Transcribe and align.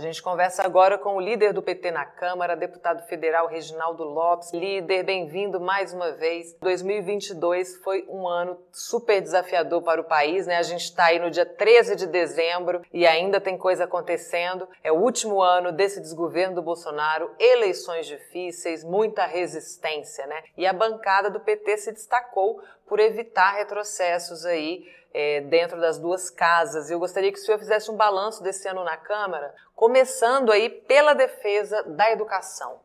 A 0.00 0.02
gente 0.02 0.22
conversa 0.22 0.62
agora 0.62 0.96
com 0.96 1.16
o 1.16 1.20
líder 1.20 1.52
do 1.52 1.60
PT 1.60 1.90
na 1.90 2.06
Câmara, 2.06 2.56
deputado 2.56 3.06
federal 3.06 3.46
Reginaldo 3.46 4.02
Lopes. 4.02 4.50
Líder, 4.50 5.02
bem-vindo 5.02 5.60
mais 5.60 5.92
uma 5.92 6.12
vez. 6.12 6.56
2022 6.58 7.76
foi 7.84 8.06
um 8.08 8.26
ano 8.26 8.58
super 8.72 9.20
desafiador 9.20 9.82
para 9.82 10.00
o 10.00 10.04
país, 10.04 10.46
né? 10.46 10.56
A 10.56 10.62
gente 10.62 10.84
está 10.84 11.04
aí 11.04 11.18
no 11.18 11.30
dia 11.30 11.44
13 11.44 11.96
de 11.96 12.06
dezembro 12.06 12.80
e 12.94 13.06
ainda 13.06 13.38
tem 13.42 13.58
coisa 13.58 13.84
acontecendo. 13.84 14.66
É 14.82 14.90
o 14.90 14.96
último 14.96 15.42
ano 15.42 15.70
desse 15.70 16.00
desgoverno 16.00 16.54
do 16.54 16.62
Bolsonaro, 16.62 17.30
eleições 17.38 18.06
difíceis, 18.06 18.82
muita 18.82 19.26
resistência, 19.26 20.26
né? 20.26 20.42
E 20.56 20.66
a 20.66 20.72
bancada 20.72 21.28
do 21.28 21.40
PT 21.40 21.76
se 21.76 21.92
destacou 21.92 22.62
por 22.90 22.98
evitar 22.98 23.52
retrocessos 23.52 24.44
aí 24.44 24.84
é, 25.14 25.40
dentro 25.42 25.80
das 25.80 25.96
duas 25.96 26.28
casas. 26.28 26.90
Eu 26.90 26.98
gostaria 26.98 27.32
que 27.32 27.38
o 27.38 27.40
senhor 27.40 27.58
fizesse 27.58 27.88
um 27.88 27.96
balanço 27.96 28.42
desse 28.42 28.68
ano 28.68 28.82
na 28.82 28.96
Câmara, 28.96 29.54
começando 29.76 30.50
aí 30.50 30.68
pela 30.68 31.14
defesa 31.14 31.84
da 31.84 32.10
educação. 32.10 32.80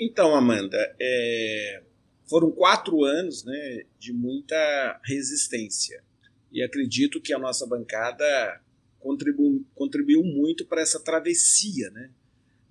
Então, 0.00 0.34
Amanda, 0.34 0.78
é, 0.98 1.82
foram 2.26 2.50
quatro 2.50 3.04
anos 3.04 3.44
né, 3.44 3.82
de 3.98 4.14
muita 4.14 4.98
resistência. 5.04 6.02
E 6.50 6.62
acredito 6.62 7.20
que 7.20 7.34
a 7.34 7.38
nossa 7.38 7.66
bancada 7.66 8.62
contribuiu, 8.98 9.62
contribuiu 9.74 10.24
muito 10.24 10.66
para 10.66 10.80
essa 10.80 10.98
travessia 10.98 11.90
né, 11.90 12.10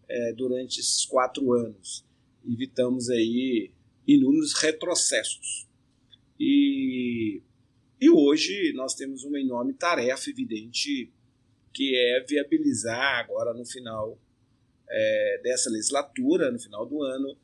é, 0.09 0.33
durante 0.33 0.79
esses 0.79 1.05
quatro 1.05 1.53
anos. 1.53 2.03
Evitamos 2.43 3.11
aí 3.11 3.71
inúmeros 4.07 4.53
retrocessos. 4.53 5.66
E 6.39 7.41
e 7.99 8.09
hoje 8.11 8.73
nós 8.73 8.93
temos 8.93 9.23
uma 9.23 9.39
enorme 9.39 9.73
tarefa 9.73 10.29
evidente 10.29 11.11
que 11.73 11.95
é 11.95 12.23
viabilizar 12.27 13.19
agora 13.19 13.53
no 13.55 13.65
final 13.65 14.19
é, 14.87 15.41
dessa 15.43 15.69
legislatura, 15.69 16.51
no 16.51 16.59
final 16.59 16.85
do 16.85 17.01
ano, 17.01 17.35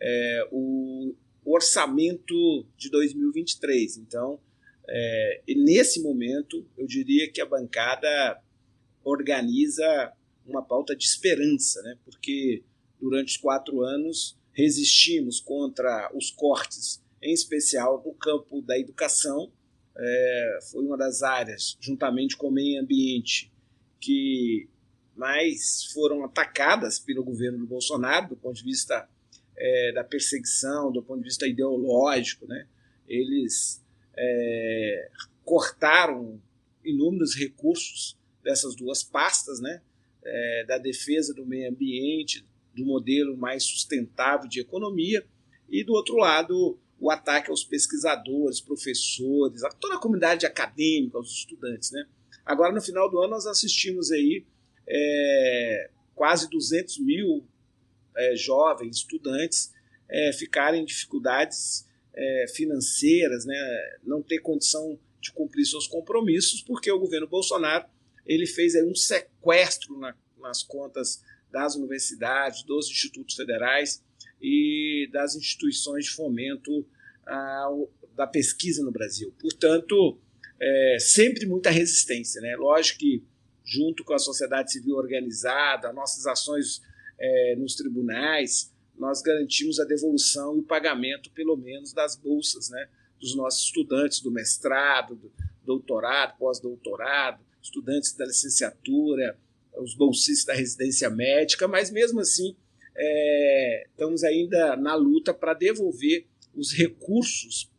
é, 0.00 0.48
o, 0.52 1.14
orçamento 1.44 2.66
de 2.76 2.90
2023. 2.90 3.96
Então, 3.96 4.38
é, 4.88 5.42
nesse 5.48 6.00
momento, 6.02 6.64
eu 6.76 6.86
diria 6.86 7.30
que 7.30 7.40
a 7.40 7.46
bancada 7.46 8.40
organiza 9.02 10.12
uma 10.46 10.62
pauta 10.62 10.94
de 10.94 11.04
esperança, 11.04 11.82
né? 11.82 11.98
porque 12.04 12.62
durante 13.00 13.30
os 13.30 13.36
quatro 13.38 13.80
anos 13.80 14.38
resistimos 14.52 15.40
contra 15.40 16.10
os 16.14 16.30
cortes, 16.30 17.02
em 17.22 17.32
especial 17.32 18.02
no 18.04 18.12
campo 18.14 18.60
da 18.62 18.78
educação, 18.78 19.52
é, 19.96 20.58
foi 20.70 20.84
uma 20.84 20.96
das 20.96 21.22
áreas, 21.22 21.76
juntamente 21.80 22.36
com 22.36 22.48
o 22.48 22.52
meio 22.52 22.82
ambiente, 22.82 23.52
que 24.00 24.68
mais 25.14 25.84
foram 25.92 26.24
atacadas 26.24 26.98
pelo 26.98 27.22
governo 27.22 27.58
do 27.58 27.66
Bolsonaro, 27.66 28.30
do 28.30 28.36
ponto 28.36 28.56
de 28.56 28.64
vista 28.64 29.08
é, 29.56 29.92
da 29.92 30.02
perseguição, 30.02 30.90
do 30.90 31.02
ponto 31.02 31.18
de 31.18 31.28
vista 31.28 31.46
ideológico. 31.46 32.46
Né? 32.46 32.66
Eles 33.06 33.84
é, 34.16 35.10
cortaram 35.44 36.40
inúmeros 36.84 37.36
recursos 37.36 38.18
dessas 38.42 38.74
duas 38.74 39.04
pastas, 39.04 39.60
né? 39.60 39.82
É, 40.24 40.64
da 40.66 40.78
defesa 40.78 41.34
do 41.34 41.44
meio 41.44 41.68
ambiente, 41.68 42.46
do 42.74 42.84
modelo 42.84 43.36
mais 43.36 43.64
sustentável 43.64 44.48
de 44.48 44.60
economia, 44.60 45.26
e 45.68 45.82
do 45.82 45.92
outro 45.94 46.16
lado, 46.16 46.78
o 47.02 47.10
ataque 47.10 47.50
aos 47.50 47.64
pesquisadores, 47.64 48.60
professores, 48.60 49.64
a 49.64 49.70
toda 49.70 49.96
a 49.96 49.98
comunidade 49.98 50.46
acadêmica, 50.46 51.18
aos 51.18 51.32
estudantes. 51.32 51.90
Né? 51.90 52.06
Agora, 52.46 52.72
no 52.72 52.80
final 52.80 53.10
do 53.10 53.18
ano, 53.18 53.30
nós 53.30 53.44
assistimos 53.44 54.12
aí 54.12 54.46
é, 54.88 55.90
quase 56.14 56.48
200 56.48 57.00
mil 57.00 57.44
é, 58.16 58.36
jovens, 58.36 58.98
estudantes, 58.98 59.74
é, 60.08 60.32
ficarem 60.32 60.82
em 60.82 60.84
dificuldades 60.84 61.88
é, 62.14 62.46
financeiras, 62.54 63.44
né? 63.44 63.56
não 64.04 64.22
ter 64.22 64.38
condição 64.38 64.96
de 65.20 65.32
cumprir 65.32 65.66
seus 65.66 65.88
compromissos, 65.88 66.62
porque 66.62 66.92
o 66.92 67.00
governo 67.00 67.26
Bolsonaro 67.26 67.84
ele 68.24 68.46
fez 68.46 68.76
um 68.76 68.94
sequestro 68.94 69.98
na, 69.98 70.14
nas 70.38 70.62
contas 70.62 71.20
das 71.50 71.74
universidades, 71.74 72.62
dos 72.62 72.88
institutos 72.88 73.34
federais, 73.34 74.04
e 74.42 75.08
das 75.12 75.36
instituições 75.36 76.06
de 76.06 76.10
fomento 76.10 76.84
ah, 77.24 77.70
da 78.16 78.26
pesquisa 78.26 78.84
no 78.84 78.90
Brasil. 78.90 79.32
Portanto, 79.40 80.18
é, 80.60 80.96
sempre 81.00 81.46
muita 81.46 81.70
resistência. 81.70 82.40
Né? 82.40 82.56
Lógico 82.56 82.98
que, 82.98 83.24
junto 83.64 84.04
com 84.04 84.14
a 84.14 84.18
sociedade 84.18 84.72
civil 84.72 84.96
organizada, 84.96 85.92
nossas 85.92 86.26
ações 86.26 86.82
é, 87.18 87.56
nos 87.56 87.74
tribunais, 87.74 88.72
nós 88.98 89.22
garantimos 89.22 89.80
a 89.80 89.84
devolução 89.84 90.56
e 90.56 90.60
o 90.60 90.64
pagamento, 90.64 91.30
pelo 91.30 91.56
menos, 91.56 91.92
das 91.92 92.16
bolsas 92.16 92.68
né, 92.68 92.88
dos 93.20 93.34
nossos 93.34 93.64
estudantes 93.64 94.20
do 94.20 94.30
mestrado, 94.30 95.16
do 95.16 95.32
doutorado, 95.64 96.36
pós-doutorado, 96.38 97.42
estudantes 97.62 98.12
da 98.14 98.26
licenciatura, 98.26 99.38
os 99.78 99.94
bolsistas 99.94 100.44
da 100.44 100.54
residência 100.54 101.08
médica, 101.08 101.66
mas 101.66 101.90
mesmo 101.90 102.20
assim 102.20 102.56
é, 102.96 103.86
estamos 103.90 104.22
ainda 104.24 104.76
na 104.76 104.94
luta 104.94 105.32
para 105.32 105.54
devolver 105.54 106.26
os 106.54 106.72
recursos 106.72 107.70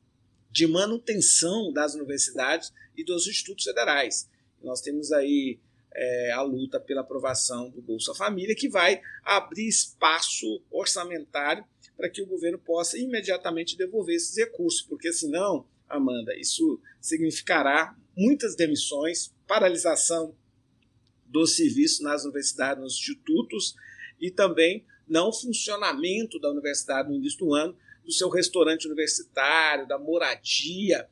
de 0.51 0.67
manutenção 0.67 1.71
das 1.71 1.95
universidades 1.95 2.71
e 2.95 3.03
dos 3.03 3.27
institutos 3.27 3.63
federais. 3.63 4.29
Nós 4.61 4.81
temos 4.81 5.11
aí 5.11 5.59
é, 5.95 6.31
a 6.31 6.41
luta 6.41 6.79
pela 6.79 7.01
aprovação 7.01 7.69
do 7.69 7.81
Bolsa 7.81 8.13
Família, 8.13 8.55
que 8.55 8.69
vai 8.69 9.01
abrir 9.23 9.67
espaço 9.67 10.63
orçamentário 10.71 11.65
para 11.95 12.09
que 12.09 12.21
o 12.21 12.25
governo 12.25 12.57
possa 12.57 12.97
imediatamente 12.97 13.77
devolver 13.77 14.15
esses 14.15 14.35
recursos, 14.37 14.81
porque 14.81 15.11
senão, 15.13 15.67
Amanda, 15.87 16.35
isso 16.37 16.79
significará 16.99 17.95
muitas 18.15 18.55
demissões, 18.55 19.33
paralisação 19.47 20.35
do 21.25 21.45
serviço 21.45 22.03
nas 22.03 22.23
universidades, 22.23 22.81
nos 22.81 22.93
institutos 22.93 23.75
e 24.19 24.31
também 24.31 24.85
não 25.07 25.31
funcionamento 25.31 26.39
da 26.39 26.49
universidade 26.49 27.09
no 27.09 27.15
início 27.15 27.39
do 27.39 27.53
ano, 27.53 27.75
do 28.03 28.11
seu 28.11 28.29
restaurante 28.29 28.85
universitário, 28.85 29.87
da 29.87 29.97
moradia, 29.97 31.07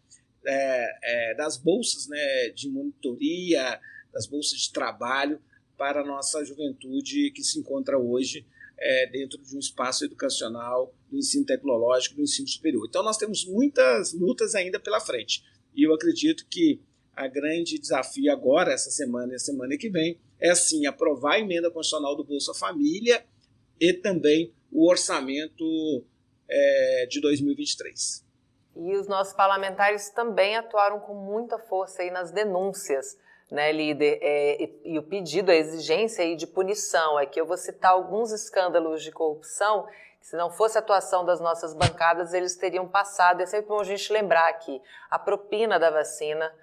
é, 0.45 0.85
é, 1.03 1.35
das 1.35 1.57
bolsas 1.57 2.07
né, 2.07 2.49
de 2.49 2.69
monitoria, 2.69 3.79
das 4.11 4.25
bolsas 4.27 4.59
de 4.59 4.71
trabalho 4.71 5.39
para 5.77 6.01
a 6.01 6.05
nossa 6.05 6.43
juventude 6.43 7.31
que 7.31 7.43
se 7.43 7.59
encontra 7.59 7.97
hoje 7.97 8.45
é, 8.77 9.07
dentro 9.07 9.41
de 9.41 9.55
um 9.55 9.59
espaço 9.59 10.05
educacional, 10.05 10.93
do 11.09 11.17
ensino 11.17 11.45
tecnológico, 11.45 12.15
do 12.15 12.21
ensino 12.21 12.47
superior. 12.47 12.85
Então, 12.87 13.03
nós 13.03 13.17
temos 13.17 13.45
muitas 13.45 14.13
lutas 14.13 14.55
ainda 14.55 14.79
pela 14.79 14.99
frente. 14.99 15.43
E 15.75 15.83
eu 15.85 15.93
acredito 15.93 16.45
que 16.49 16.81
a 17.15 17.27
grande 17.27 17.77
desafio 17.77 18.31
agora, 18.31 18.73
essa 18.73 18.89
semana 18.89 19.33
e 19.33 19.35
a 19.35 19.39
semana 19.39 19.77
que 19.77 19.89
vem, 19.89 20.19
é 20.39 20.55
sim 20.55 20.85
aprovar 20.85 21.33
a 21.33 21.39
emenda 21.39 21.69
constitucional 21.69 22.15
do 22.15 22.23
Bolsa 22.23 22.53
Família 22.53 23.23
e 23.81 23.93
também 23.93 24.53
o 24.71 24.87
orçamento 24.87 25.65
é, 26.47 27.07
de 27.09 27.19
2023. 27.19 28.23
E 28.75 28.95
os 28.95 29.07
nossos 29.07 29.33
parlamentares 29.33 30.09
também 30.11 30.55
atuaram 30.55 30.99
com 30.99 31.15
muita 31.15 31.57
força 31.57 32.03
aí 32.03 32.11
nas 32.11 32.31
denúncias, 32.31 33.17
né, 33.49 33.71
líder? 33.71 34.19
É, 34.21 34.63
e, 34.63 34.81
e, 34.93 34.99
o 34.99 35.03
pedido, 35.03 35.49
a 35.51 35.55
exigência 35.55 36.23
aí 36.23 36.35
de 36.35 36.47
punição. 36.47 37.19
É 37.19 37.25
que 37.25 37.41
eu 37.41 37.45
vou 37.45 37.57
citar 37.57 37.91
alguns 37.91 38.31
escândalos 38.31 39.03
de 39.03 39.11
corrupção 39.11 39.87
que, 40.21 40.27
se 40.27 40.37
não 40.37 40.51
fosse 40.51 40.77
a 40.77 40.81
atuação 40.81 41.25
das 41.25 41.41
nossas 41.41 41.73
bancadas, 41.73 42.33
eles 42.33 42.55
teriam 42.55 42.87
passado. 42.87 43.41
É 43.41 43.45
sempre 43.45 43.67
bom 43.67 43.79
a 43.79 43.83
gente 43.83 44.13
lembrar 44.13 44.47
aqui 44.47 44.79
a 45.09 45.19
propina 45.19 45.77
da 45.79 45.89
vacina 45.89 46.53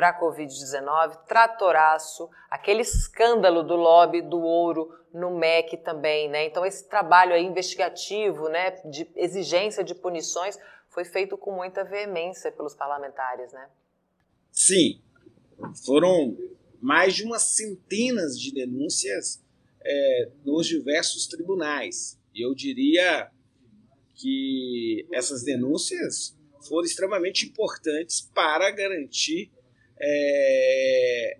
para 0.00 0.08
a 0.08 0.18
Covid-19, 0.18 1.26
tratoraço, 1.26 2.30
aquele 2.48 2.80
escândalo 2.80 3.62
do 3.62 3.76
lobby 3.76 4.22
do 4.22 4.40
ouro 4.40 4.90
no 5.12 5.36
MEC 5.36 5.76
também, 5.76 6.26
né? 6.26 6.46
Então 6.46 6.64
esse 6.64 6.88
trabalho 6.88 7.36
investigativo, 7.36 8.48
né, 8.48 8.70
de 8.86 9.06
exigência 9.14 9.84
de 9.84 9.94
punições, 9.94 10.58
foi 10.88 11.04
feito 11.04 11.36
com 11.36 11.52
muita 11.52 11.84
veemência 11.84 12.50
pelos 12.50 12.74
parlamentares, 12.74 13.52
né? 13.52 13.68
Sim, 14.50 15.02
foram 15.84 16.34
mais 16.80 17.14
de 17.14 17.24
umas 17.24 17.42
centenas 17.42 18.40
de 18.40 18.54
denúncias 18.54 19.44
é, 19.84 20.30
nos 20.46 20.66
diversos 20.66 21.26
tribunais. 21.26 22.18
E 22.34 22.42
eu 22.42 22.54
diria 22.54 23.30
que 24.14 25.06
essas 25.12 25.42
denúncias 25.42 26.34
foram 26.66 26.86
extremamente 26.86 27.44
importantes 27.44 28.22
para 28.22 28.70
garantir 28.70 29.50
é, 30.00 31.38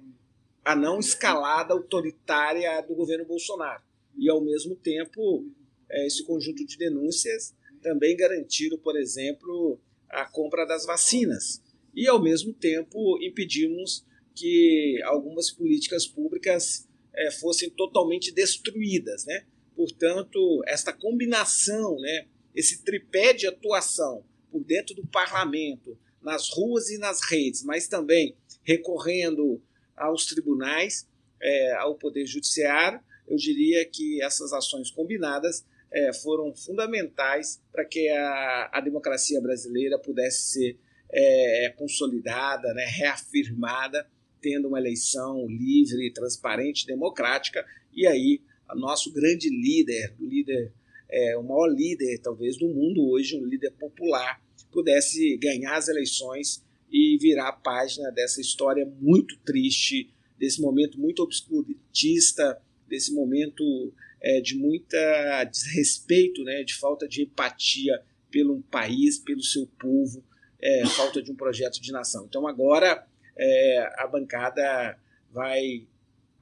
a 0.65 0.77
não 0.77 0.99
escalada 0.99 1.73
autoritária 1.73 2.81
do 2.83 2.95
governo 2.95 3.25
Bolsonaro. 3.25 3.83
E, 4.17 4.29
ao 4.29 4.41
mesmo 4.41 4.77
tempo, 4.77 5.47
é, 5.91 6.07
esse 6.07 6.25
conjunto 6.25 6.65
de 6.65 6.77
denúncias 6.77 7.55
também 7.83 8.17
garantiram, 8.17 8.79
por 8.79 8.97
exemplo, 8.97 9.81
a 10.09 10.25
compra 10.27 10.67
das 10.67 10.85
vacinas. 10.85 11.63
E, 11.95 12.07
ao 12.07 12.23
mesmo 12.23 12.53
tempo, 12.53 13.19
impedimos 13.23 14.05
que 14.35 15.01
algumas 15.05 15.51
políticas 15.51 16.07
públicas 16.07 16.89
é, 17.15 17.31
fossem 17.31 17.71
totalmente 17.71 18.33
destruídas. 18.33 19.25
Né? 19.25 19.47
Portanto, 19.75 20.63
esta 20.67 20.93
combinação, 20.93 21.97
né, 21.97 22.27
esse 22.55 22.85
tripé 22.85 23.33
de 23.33 23.47
atuação 23.47 24.25
por 24.51 24.65
dentro 24.65 24.95
do 24.95 25.07
parlamento, 25.07 25.99
nas 26.23 26.51
ruas 26.51 26.91
e 26.91 26.99
nas 26.99 27.21
redes, 27.23 27.63
mas 27.65 27.89
também 27.89 28.37
recorrendo 28.71 29.61
aos 29.97 30.27
tribunais, 30.27 31.09
é, 31.43 31.73
ao 31.75 31.97
Poder 31.97 32.25
Judiciário, 32.27 33.01
eu 33.27 33.37
diria 33.37 33.85
que 33.85 34.23
essas 34.23 34.53
ações 34.53 34.91
combinadas 34.91 35.65
é, 35.93 36.13
foram 36.13 36.55
fundamentais 36.55 37.61
para 37.73 37.85
que 37.85 38.09
a, 38.09 38.71
a, 38.73 38.81
democracia 38.81 39.41
brasileira 39.41 39.99
pudesse 39.99 40.53
ser 40.53 40.79
é, 41.13 41.75
consolidada, 41.77 42.73
né, 42.75 42.85
reafirmada, 42.85 44.07
tendo 44.41 44.69
uma 44.69 44.79
eleição 44.79 45.47
livre, 45.49 46.13
transparente, 46.13 46.87
democrática, 46.87 47.65
e 47.93 48.07
aí 48.07 48.41
nosso 48.77 49.13
grande 49.13 49.51
líder, 49.51 50.15
líder 50.21 50.73
é, 51.11 51.37
o 51.37 51.43
maior 51.43 51.67
líder 51.67 52.21
talvez 52.23 52.57
do 52.57 52.69
mundo 52.69 53.11
hoje, 53.11 53.37
um 53.37 53.45
líder 53.45 53.73
popular, 53.73 54.41
pudesse 54.71 55.37
ganhar 55.39 55.77
as 55.77 55.89
eleições 55.89 56.65
e 56.91 57.19
virar 57.19 57.49
a 57.49 57.53
página 57.53 58.11
dessa 58.11 58.41
história 58.41 58.87
muito 59.01 59.39
triste, 59.39 60.13
desse 60.39 60.61
momento 60.61 60.99
muito 60.99 61.23
obscurantista, 61.23 62.61
desse 62.89 63.13
momento 63.13 63.93
é, 64.21 64.41
de 64.41 64.57
muita 64.57 65.45
desrespeito, 65.45 66.43
né, 66.43 66.63
de 66.63 66.75
falta 66.75 67.07
de 67.07 67.23
empatia 67.23 68.03
pelo 68.31 68.63
país, 68.63 69.19
pelo 69.19 69.43
seu 69.43 69.67
povo, 69.79 70.25
é, 70.61 70.87
falta 70.87 71.23
de 71.23 71.31
um 71.31 71.37
projeto 71.37 71.81
de 71.81 71.93
nação. 71.93 72.27
Então 72.29 72.47
agora 72.47 73.07
é, 73.37 73.95
a 73.97 74.07
bancada 74.07 74.99
vai 75.31 75.87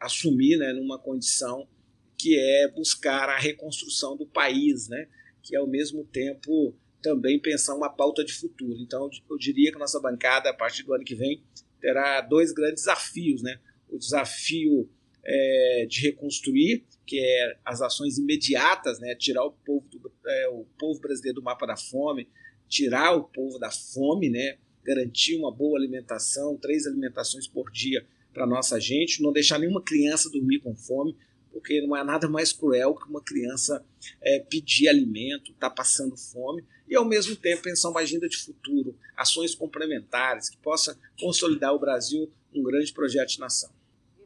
assumir 0.00 0.56
né, 0.56 0.72
numa 0.72 0.98
condição 0.98 1.68
que 2.16 2.36
é 2.36 2.68
buscar 2.68 3.28
a 3.28 3.38
reconstrução 3.38 4.16
do 4.16 4.26
país, 4.26 4.88
né, 4.88 5.06
que 5.42 5.54
ao 5.54 5.66
mesmo 5.66 6.04
tempo 6.04 6.74
também 7.02 7.40
pensar 7.40 7.74
uma 7.74 7.88
pauta 7.88 8.24
de 8.24 8.32
futuro. 8.32 8.78
Então 8.80 9.10
eu 9.30 9.38
diria 9.38 9.72
que 9.72 9.78
nossa 9.78 10.00
bancada, 10.00 10.50
a 10.50 10.54
partir 10.54 10.82
do 10.82 10.94
ano 10.94 11.04
que 11.04 11.14
vem, 11.14 11.42
terá 11.80 12.20
dois 12.20 12.52
grandes 12.52 12.84
desafios. 12.84 13.42
Né? 13.42 13.58
O 13.88 13.98
desafio 13.98 14.88
é, 15.24 15.86
de 15.88 16.00
reconstruir, 16.02 16.84
que 17.06 17.18
é 17.20 17.58
as 17.64 17.80
ações 17.80 18.18
imediatas, 18.18 18.98
né? 19.00 19.14
tirar 19.14 19.44
o 19.44 19.52
povo, 19.52 19.86
do, 19.88 20.12
é, 20.26 20.48
o 20.48 20.64
povo 20.78 21.00
brasileiro 21.00 21.36
do 21.36 21.44
mapa 21.44 21.66
da 21.66 21.76
fome, 21.76 22.28
tirar 22.68 23.14
o 23.16 23.24
povo 23.24 23.58
da 23.58 23.70
fome, 23.70 24.30
né? 24.30 24.58
garantir 24.84 25.36
uma 25.36 25.54
boa 25.54 25.78
alimentação, 25.78 26.56
três 26.56 26.86
alimentações 26.86 27.46
por 27.46 27.70
dia 27.70 28.06
para 28.32 28.46
nossa 28.46 28.80
gente, 28.80 29.22
não 29.22 29.32
deixar 29.32 29.58
nenhuma 29.58 29.82
criança 29.82 30.30
dormir 30.30 30.60
com 30.60 30.74
fome, 30.74 31.16
porque 31.50 31.80
não 31.82 31.96
é 31.96 32.04
nada 32.04 32.28
mais 32.28 32.52
cruel 32.52 32.94
que 32.94 33.08
uma 33.08 33.22
criança 33.22 33.84
é, 34.22 34.38
pedir 34.38 34.88
alimento, 34.88 35.52
tá 35.54 35.68
passando 35.68 36.16
fome, 36.16 36.64
e 36.88 36.96
ao 36.96 37.04
mesmo 37.04 37.36
tempo 37.36 37.62
pensar 37.62 37.90
uma 37.90 38.00
agenda 38.00 38.28
de 38.28 38.36
futuro, 38.36 38.96
ações 39.16 39.54
complementares 39.54 40.48
que 40.48 40.56
possa 40.58 40.98
consolidar 41.20 41.74
o 41.74 41.78
Brasil 41.78 42.30
um 42.54 42.62
grande 42.62 42.92
projeto 42.92 43.28
de 43.28 43.40
nação. 43.40 43.70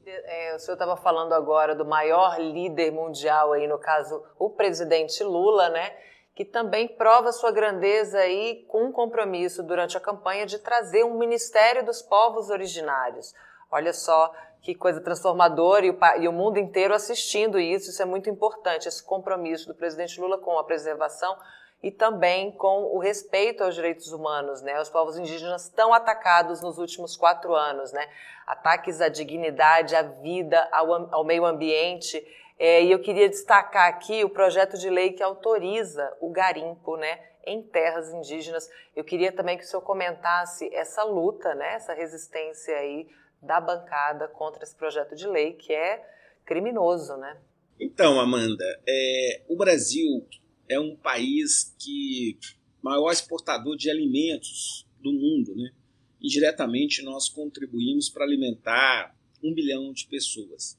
É, 0.07 0.55
o 0.55 0.59
senhor 0.59 0.75
estava 0.75 0.97
falando 0.97 1.33
agora 1.33 1.75
do 1.75 1.85
maior 1.85 2.39
líder 2.39 2.91
mundial 2.91 3.53
aí, 3.53 3.67
no 3.67 3.79
caso, 3.79 4.23
o 4.39 4.51
presidente 4.51 5.23
Lula, 5.23 5.69
né? 5.69 5.97
Que 6.35 6.45
também 6.45 6.89
prova 6.89 7.33
sua 7.33 7.51
grandeza 7.51 8.19
aí 8.19 8.65
com 8.69 8.87
um 8.87 8.93
compromisso 8.93 9.63
durante 9.63 9.97
a 9.97 10.01
campanha 10.01 10.47
de 10.47 10.59
trazer 10.59 11.05
um 11.05 11.19
Ministério 11.19 11.85
dos 11.85 12.03
Povos 12.03 12.51
Originários. 12.51 13.35
Olha 13.71 13.93
só 13.93 14.33
que 14.61 14.75
coisa 14.75 15.01
transformadora 15.01 15.87
e 15.87 15.91
o, 15.91 15.99
e 16.21 16.29
o 16.29 16.33
mundo 16.33 16.59
inteiro 16.59 16.95
assistindo 16.95 17.59
isso, 17.59 17.91
isso 17.91 18.03
é 18.03 18.05
muito 18.05 18.31
importante, 18.31 18.87
esse 18.87 19.03
compromisso 19.03 19.67
do 19.67 19.75
presidente 19.75 20.21
Lula 20.21 20.39
com 20.39 20.59
a 20.59 20.65
preservação 20.65 21.37
e 21.83 21.91
também 21.91 22.53
com 22.53 22.85
o 22.95 22.99
respeito 22.99 23.65
aos 23.65 23.75
direitos 23.75 24.13
humanos, 24.13 24.63
né? 24.63 24.81
Os 24.81 24.89
povos 24.89 25.19
indígenas 25.19 25.69
tão 25.69 25.93
atacados 25.93 26.63
nos 26.63 26.79
últimos 26.79 27.17
quatro 27.17 27.55
anos, 27.55 27.93
né? 27.93 28.09
Ataques 28.47 29.01
à 29.01 29.09
dignidade, 29.09 29.97
à 29.97 30.03
vida, 30.03 30.69
ao, 30.71 31.13
ao 31.13 31.25
meio 31.25 31.45
ambiente. 31.45 32.25
É, 32.57 32.85
e 32.85 32.93
eu 32.93 33.01
queria 33.01 33.29
destacar 33.29 33.89
aqui 33.89 34.23
o 34.23 34.31
projeto 34.31 34.79
de 34.79 34.89
lei 34.89 35.13
que 35.13 35.23
autoriza 35.23 36.17
o 36.21 36.31
garimpo, 36.31 36.97
né? 36.97 37.19
Em 37.45 37.61
terras 37.61 38.13
indígenas. 38.13 38.71
Eu 38.95 39.03
queria 39.03 39.33
também 39.33 39.59
que 39.59 39.65
o 39.65 39.67
senhor 39.67 39.83
comentasse 39.83 40.73
essa 40.73 41.03
luta, 41.03 41.53
né? 41.57 41.75
Essa 41.75 41.95
resistência 41.95 42.77
aí 42.77 43.09
da 43.43 43.61
bancada 43.61 44.29
contra 44.29 44.63
esse 44.63 44.77
projeto 44.77 45.17
de 45.17 45.27
lei 45.27 45.55
que 45.55 45.75
é 45.75 46.01
criminoso, 46.45 47.17
né? 47.17 47.37
Então, 47.81 48.21
Amanda, 48.21 48.65
é, 48.87 49.43
o 49.49 49.57
Brasil 49.57 50.25
é 50.73 50.81
um 50.81 50.97
país 50.97 51.75
que 51.79 52.39
maior 52.83 53.13
exportador 53.13 53.77
de 53.77 53.91
alimentos 53.91 54.87
do 55.01 55.13
mundo, 55.13 55.55
né? 55.55 55.73
Indiretamente 56.21 57.03
nós 57.03 57.29
contribuímos 57.29 58.09
para 58.09 58.25
alimentar 58.25 59.17
um 59.43 59.53
bilhão 59.53 59.93
de 59.93 60.07
pessoas. 60.07 60.79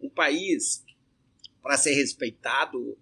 Um 0.00 0.08
país 0.08 0.84
para 1.62 1.76
ser 1.76 1.94
respeitado, 1.94 2.96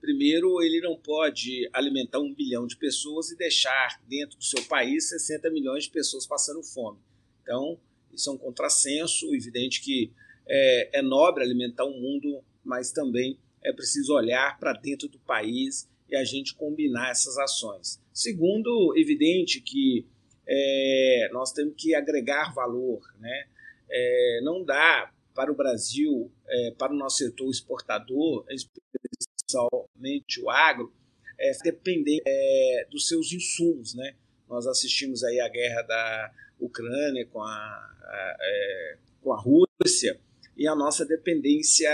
primeiro 0.00 0.62
ele 0.62 0.80
não 0.80 0.96
pode 0.96 1.68
alimentar 1.72 2.18
um 2.18 2.34
bilhão 2.34 2.66
de 2.66 2.76
pessoas 2.76 3.30
e 3.30 3.36
deixar 3.36 4.00
dentro 4.06 4.36
do 4.36 4.44
seu 4.44 4.62
país 4.64 5.08
60 5.08 5.50
milhões 5.50 5.84
de 5.84 5.90
pessoas 5.90 6.26
passando 6.26 6.62
fome. 6.62 6.98
Então 7.42 7.78
isso 8.12 8.30
é 8.30 8.32
um 8.32 8.38
contrassenso, 8.38 9.34
evidente 9.34 9.80
que 9.80 10.12
é, 10.46 10.98
é 10.98 11.02
nobre 11.02 11.44
alimentar 11.44 11.84
o 11.84 11.90
um 11.90 12.00
mundo, 12.00 12.42
mas 12.64 12.90
também 12.90 13.38
é 13.64 13.72
preciso 13.72 14.14
olhar 14.14 14.58
para 14.58 14.72
dentro 14.72 15.08
do 15.08 15.18
país 15.18 15.88
e 16.08 16.16
a 16.16 16.24
gente 16.24 16.54
combinar 16.54 17.10
essas 17.10 17.36
ações. 17.38 18.00
Segundo, 18.12 18.94
evidente 18.96 19.60
que 19.60 20.06
é, 20.46 21.28
nós 21.32 21.52
temos 21.52 21.74
que 21.76 21.94
agregar 21.94 22.54
valor, 22.54 23.00
né? 23.18 23.46
É, 23.90 24.40
não 24.42 24.64
dá 24.64 25.12
para 25.34 25.52
o 25.52 25.54
Brasil, 25.54 26.32
é, 26.48 26.70
para 26.72 26.92
o 26.92 26.96
nosso 26.96 27.18
setor 27.18 27.50
exportador, 27.50 28.44
especialmente 28.50 30.40
o 30.40 30.50
agro, 30.50 30.92
é, 31.38 31.52
depender 31.62 32.20
é, 32.26 32.86
dos 32.90 33.06
seus 33.06 33.32
insumos, 33.32 33.94
né? 33.94 34.14
Nós 34.48 34.66
assistimos 34.66 35.22
aí 35.22 35.38
a 35.40 35.48
guerra 35.48 35.82
da 35.82 36.32
Ucrânia 36.58 37.26
com 37.26 37.42
a, 37.42 37.46
a 37.46 38.36
é, 38.40 38.98
com 39.22 39.32
a 39.32 39.40
Rússia, 39.40 40.18
e 40.58 40.66
a 40.66 40.74
nossa 40.74 41.06
dependência 41.06 41.88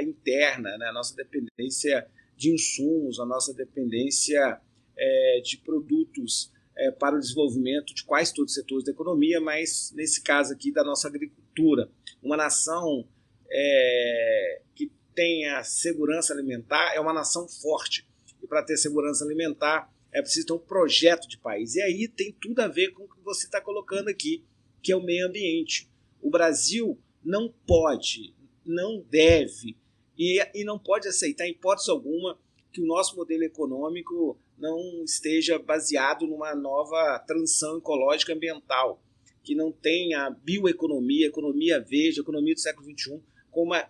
interna, 0.00 0.76
né? 0.78 0.86
a 0.86 0.92
nossa 0.92 1.14
dependência 1.14 2.08
de 2.34 2.50
insumos, 2.50 3.20
a 3.20 3.26
nossa 3.26 3.52
dependência 3.52 4.58
é, 4.96 5.40
de 5.44 5.58
produtos 5.58 6.50
é, 6.74 6.90
para 6.90 7.16
o 7.16 7.20
desenvolvimento 7.20 7.94
de 7.94 8.04
quase 8.04 8.32
todos 8.32 8.52
os 8.52 8.54
setores 8.54 8.84
da 8.84 8.92
economia, 8.92 9.40
mas 9.42 9.92
nesse 9.94 10.22
caso 10.22 10.54
aqui 10.54 10.72
da 10.72 10.82
nossa 10.82 11.06
agricultura. 11.06 11.90
Uma 12.22 12.36
nação 12.36 13.06
é, 13.50 14.62
que 14.74 14.90
tenha 15.14 15.62
segurança 15.62 16.32
alimentar 16.32 16.94
é 16.94 17.00
uma 17.00 17.12
nação 17.12 17.46
forte. 17.46 18.08
E 18.42 18.46
para 18.46 18.62
ter 18.62 18.78
segurança 18.78 19.22
alimentar 19.22 19.92
é 20.10 20.22
preciso 20.22 20.46
ter 20.46 20.52
um 20.54 20.58
projeto 20.58 21.28
de 21.28 21.36
país. 21.36 21.74
E 21.74 21.82
aí 21.82 22.08
tem 22.08 22.32
tudo 22.40 22.60
a 22.60 22.68
ver 22.68 22.92
com 22.92 23.04
o 23.04 23.08
que 23.08 23.20
você 23.22 23.44
está 23.44 23.60
colocando 23.60 24.08
aqui, 24.08 24.42
que 24.82 24.92
é 24.92 24.96
o 24.96 25.02
meio 25.02 25.26
ambiente. 25.26 25.90
O 26.22 26.30
Brasil 26.30 26.98
não 27.24 27.52
pode, 27.66 28.34
não 28.64 29.00
deve 29.00 29.76
e, 30.18 30.40
e 30.54 30.64
não 30.64 30.78
pode 30.78 31.08
aceitar, 31.08 31.46
em 31.46 31.52
hipótese 31.52 31.90
alguma, 31.90 32.38
que 32.72 32.80
o 32.80 32.86
nosso 32.86 33.16
modelo 33.16 33.44
econômico 33.44 34.38
não 34.58 35.04
esteja 35.04 35.58
baseado 35.58 36.26
numa 36.26 36.54
nova 36.54 37.18
transição 37.20 37.78
ecológica 37.78 38.34
ambiental, 38.34 39.02
que 39.42 39.54
não 39.54 39.70
tenha 39.70 40.30
bioeconomia, 40.30 41.28
economia 41.28 41.80
verde, 41.80 42.20
economia 42.20 42.54
do 42.54 42.60
século 42.60 42.86
XXI, 42.90 43.20
como 43.50 43.72
uma 43.72 43.88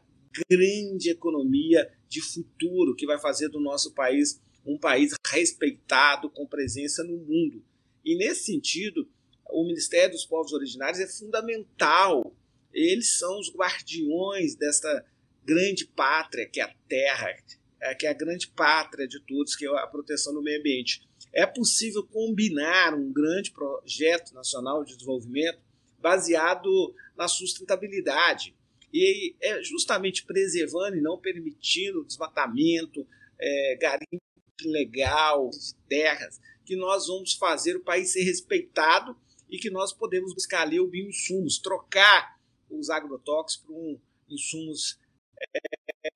grande 0.49 1.11
economia 1.11 1.90
de 2.08 2.20
futuro 2.20 2.94
que 2.94 3.06
vai 3.06 3.18
fazer 3.18 3.49
do 3.49 3.58
nosso 3.58 3.92
país 3.94 4.40
um 4.64 4.78
país 4.78 5.14
respeitado, 5.26 6.28
com 6.28 6.47
presença 6.47 7.02
no 7.02 7.16
mundo. 7.16 7.64
E 8.04 8.16
nesse 8.16 8.44
sentido, 8.44 9.08
o 9.50 9.64
Ministério 9.64 10.12
dos 10.12 10.26
Povos 10.26 10.52
Originários 10.52 11.00
é 11.00 11.06
fundamental 11.06 12.35
eles 12.78 13.18
são 13.18 13.38
os 13.38 13.52
guardiões 13.52 14.54
desta 14.54 15.04
grande 15.44 15.87
pátria 15.87 16.49
que 16.49 16.61
é 16.61 16.64
a 16.64 16.75
terra, 16.88 17.35
é, 17.80 17.94
que 17.94 18.06
é 18.06 18.11
a 18.11 18.14
grande 18.14 18.49
pátria 18.49 19.08
de 19.08 19.20
todos, 19.20 19.56
que 19.56 19.66
é 19.66 19.68
a 19.68 19.87
proteção 19.87 20.32
do 20.32 20.42
meio 20.42 20.61
ambiente. 20.61 21.08
É 21.32 21.44
possível 21.47 22.06
combinar 22.06 22.94
um 22.94 23.12
grande 23.12 23.50
projeto 23.50 24.32
nacional 24.32 24.85
de 24.85 24.94
desenvolvimento 24.94 25.58
baseado 25.99 26.94
na 27.16 27.26
sustentabilidade 27.26 28.54
e 28.92 29.35
é 29.40 29.62
justamente 29.62 30.25
preservando 30.25 30.97
e 30.97 31.00
não 31.00 31.18
permitindo 31.18 32.04
desmatamento, 32.04 33.06
é, 33.38 33.76
garimpo 33.80 34.23
ilegal 34.62 35.50
de 35.50 35.75
terras, 35.88 36.40
que 36.64 36.76
nós 36.76 37.06
vamos 37.06 37.35
fazer 37.35 37.76
o 37.76 37.82
país 37.82 38.12
ser 38.12 38.23
respeitado 38.23 39.16
e 39.49 39.58
que 39.58 39.70
nós 39.70 39.92
podemos 39.92 40.35
buscar 40.35 40.62
ali 40.62 40.80
o 40.80 40.87
bioinsumos, 40.87 41.58
trocar 41.58 42.38
os 42.71 42.91
agrotóxicos 42.91 43.67
por 43.67 43.75
um, 43.75 44.01
insumos 44.29 44.99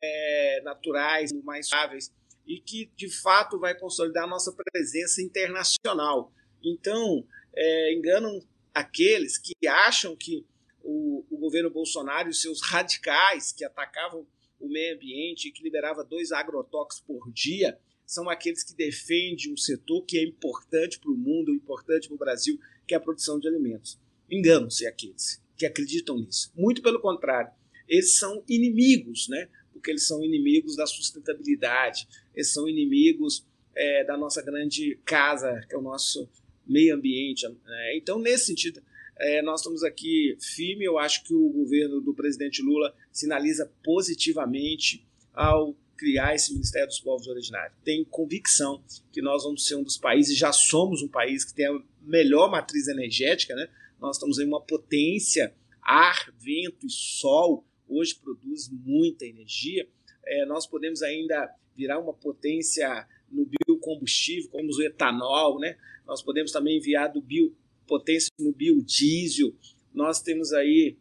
é, 0.02 0.60
naturais, 0.62 1.32
mais 1.44 1.68
suaves, 1.68 2.12
e 2.46 2.60
que 2.60 2.90
de 2.96 3.08
fato 3.08 3.58
vai 3.58 3.78
consolidar 3.78 4.28
nossa 4.28 4.52
presença 4.52 5.22
internacional. 5.22 6.32
Então, 6.62 7.26
é, 7.54 7.94
enganam 7.94 8.40
aqueles 8.74 9.38
que 9.38 9.54
acham 9.66 10.16
que 10.16 10.46
o, 10.82 11.24
o, 11.30 11.38
governo 11.38 11.70
Bolsonaro 11.70 12.28
e 12.28 12.34
seus 12.34 12.60
radicais 12.60 13.52
que 13.52 13.64
atacavam 13.64 14.26
o 14.58 14.68
meio 14.68 14.94
ambiente 14.94 15.48
e 15.48 15.52
que 15.52 15.62
liberava 15.62 16.04
dois 16.04 16.32
agrotóxicos 16.32 17.00
por 17.06 17.32
dia 17.32 17.78
são 18.06 18.28
aqueles 18.28 18.62
que 18.62 18.74
defendem 18.74 19.52
um 19.52 19.56
setor 19.56 20.02
que 20.02 20.18
é 20.18 20.24
importante 20.24 20.98
para 20.98 21.10
o 21.10 21.16
mundo, 21.16 21.52
importante 21.52 22.08
para 22.08 22.14
o 22.14 22.18
Brasil, 22.18 22.58
que 22.86 22.94
é 22.94 22.96
a 22.96 23.00
produção 23.00 23.38
de 23.38 23.48
alimentos. 23.48 23.98
Enganam-se 24.30 24.86
aqueles 24.86 25.41
que 25.62 25.66
acreditam 25.66 26.18
nisso. 26.18 26.52
Muito 26.56 26.82
pelo 26.82 27.00
contrário, 27.00 27.52
eles 27.88 28.16
são 28.16 28.42
inimigos, 28.48 29.28
né? 29.28 29.48
porque 29.72 29.90
eles 29.92 30.06
são 30.06 30.22
inimigos 30.24 30.76
da 30.76 30.86
sustentabilidade, 30.86 32.08
eles 32.34 32.52
são 32.52 32.68
inimigos 32.68 33.46
é, 33.74 34.04
da 34.04 34.16
nossa 34.16 34.42
grande 34.42 34.98
casa, 35.04 35.64
que 35.68 35.74
é 35.74 35.78
o 35.78 35.82
nosso 35.82 36.28
meio 36.66 36.96
ambiente. 36.96 37.48
Né? 37.48 37.96
Então, 37.96 38.18
nesse 38.18 38.46
sentido, 38.46 38.82
é, 39.18 39.40
nós 39.42 39.60
estamos 39.60 39.84
aqui 39.84 40.36
firme. 40.40 40.84
Eu 40.84 40.98
acho 40.98 41.22
que 41.22 41.32
o 41.32 41.48
governo 41.50 42.00
do 42.00 42.12
presidente 42.12 42.60
Lula 42.60 42.92
sinaliza 43.12 43.72
positivamente 43.84 45.06
ao 45.32 45.76
criar 45.96 46.34
esse 46.34 46.52
Ministério 46.52 46.88
dos 46.88 46.98
Povos 46.98 47.28
Originários. 47.28 47.78
Tenho 47.84 48.04
convicção 48.04 48.82
que 49.12 49.22
nós 49.22 49.44
vamos 49.44 49.64
ser 49.64 49.76
um 49.76 49.84
dos 49.84 49.96
países, 49.96 50.36
já 50.36 50.52
somos 50.52 51.02
um 51.02 51.08
país 51.08 51.44
que 51.44 51.54
tem 51.54 51.66
a 51.66 51.80
melhor 52.04 52.50
matriz 52.50 52.88
energética, 52.88 53.54
né? 53.54 53.68
Nós 54.00 54.16
estamos 54.16 54.38
em 54.38 54.46
uma 54.46 54.60
potência, 54.60 55.54
ar, 55.80 56.32
vento 56.38 56.86
e 56.86 56.90
sol, 56.90 57.64
hoje 57.88 58.14
produz 58.14 58.68
muita 58.70 59.24
energia. 59.24 59.88
É, 60.24 60.46
nós 60.46 60.66
podemos 60.66 61.02
ainda 61.02 61.54
virar 61.76 61.98
uma 61.98 62.12
potência 62.12 63.06
no 63.30 63.46
biocombustível, 63.46 64.50
como 64.50 64.68
o 64.70 64.82
etanol, 64.82 65.58
né? 65.58 65.76
Nós 66.06 66.22
podemos 66.22 66.52
também 66.52 66.78
enviar 66.78 67.12
do 67.12 67.20
bio, 67.20 67.56
potência 67.86 68.30
no 68.38 68.52
biodiesel. 68.52 69.54
Nós 69.94 70.20
temos 70.20 70.52
aí, 70.52 70.96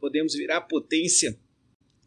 podemos 0.00 0.34
virar 0.34 0.62
potência 0.62 1.38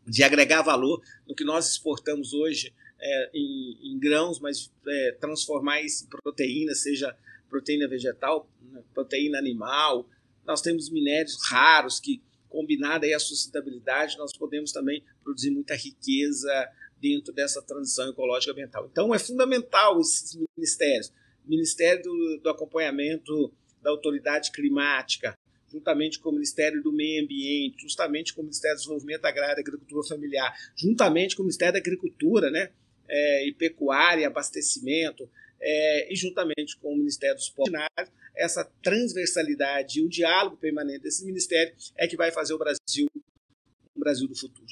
de 0.06 0.24
agregar 0.24 0.62
valor 0.62 1.02
no 1.28 1.36
que 1.36 1.44
nós 1.44 1.70
exportamos 1.70 2.34
hoje 2.34 2.74
é, 3.00 3.30
em, 3.34 3.94
em, 3.94 4.00
grãos, 4.00 4.40
mas 4.40 4.72
é, 4.88 5.18
transformar 5.20 5.82
isso 5.82 6.06
em 6.06 6.10
proteína, 6.10 6.74
seja 6.74 7.16
proteína 7.50 7.88
vegetal, 7.88 8.50
né, 8.62 8.84
proteína 8.94 9.38
animal. 9.38 10.08
Nós 10.46 10.62
temos 10.62 10.90
minérios 10.90 11.38
raros 11.50 12.00
que 12.00 12.22
combinada 12.50 13.06
aí 13.06 13.14
a 13.14 13.20
sustentabilidade, 13.20 14.18
nós 14.18 14.36
podemos 14.36 14.72
também 14.72 15.04
produzir 15.24 15.52
muita 15.52 15.76
riqueza 15.76 16.70
dentro 17.00 17.32
dessa 17.32 17.62
transição 17.62 18.10
ecológica 18.10 18.52
ambiental. 18.52 18.90
Então 18.92 19.14
é 19.14 19.20
fundamental 19.20 20.00
esses 20.02 20.38
ministérios, 20.58 21.14
Ministério 21.46 22.04
do, 22.04 22.40
do 22.44 22.50
Acompanhamento 22.50 23.54
da 23.82 23.90
Autoridade 23.90 24.52
Climática, 24.52 25.38
juntamente 25.72 26.20
com 26.20 26.30
o 26.30 26.34
Ministério 26.34 26.82
do 26.82 26.92
Meio 26.92 27.24
Ambiente, 27.24 27.84
justamente 27.84 28.34
com 28.34 28.42
o 28.42 28.44
Ministério 28.44 28.76
do 28.76 28.80
Desenvolvimento 28.80 29.26
Agrário 29.26 29.60
e 29.60 29.62
Agricultura 29.62 30.08
Familiar, 30.08 30.54
juntamente 30.76 31.36
com 31.36 31.44
o 31.44 31.46
Ministério 31.46 31.74
da 31.74 31.80
Agricultura, 31.80 32.50
né, 32.50 32.72
é, 33.08 33.48
e 33.48 33.54
Pecuária, 33.54 34.28
Abastecimento, 34.28 35.30
é, 35.62 36.12
e 36.12 36.16
juntamente 36.16 36.78
com 36.80 36.94
o 36.94 36.98
Ministério 36.98 37.36
dos 37.36 37.50
Povos 37.50 37.72
essa 38.36 38.64
transversalidade 38.82 40.00
e 40.00 40.06
o 40.06 40.10
diálogo 40.10 40.58
permanente 40.58 41.02
desse 41.02 41.26
ministério 41.26 41.74
é 41.98 42.08
que 42.08 42.16
vai 42.16 42.32
fazer 42.32 42.54
o 42.54 42.58
Brasil 42.58 43.08
um 43.96 44.00
Brasil 44.00 44.28
do 44.28 44.36
futuro. 44.36 44.68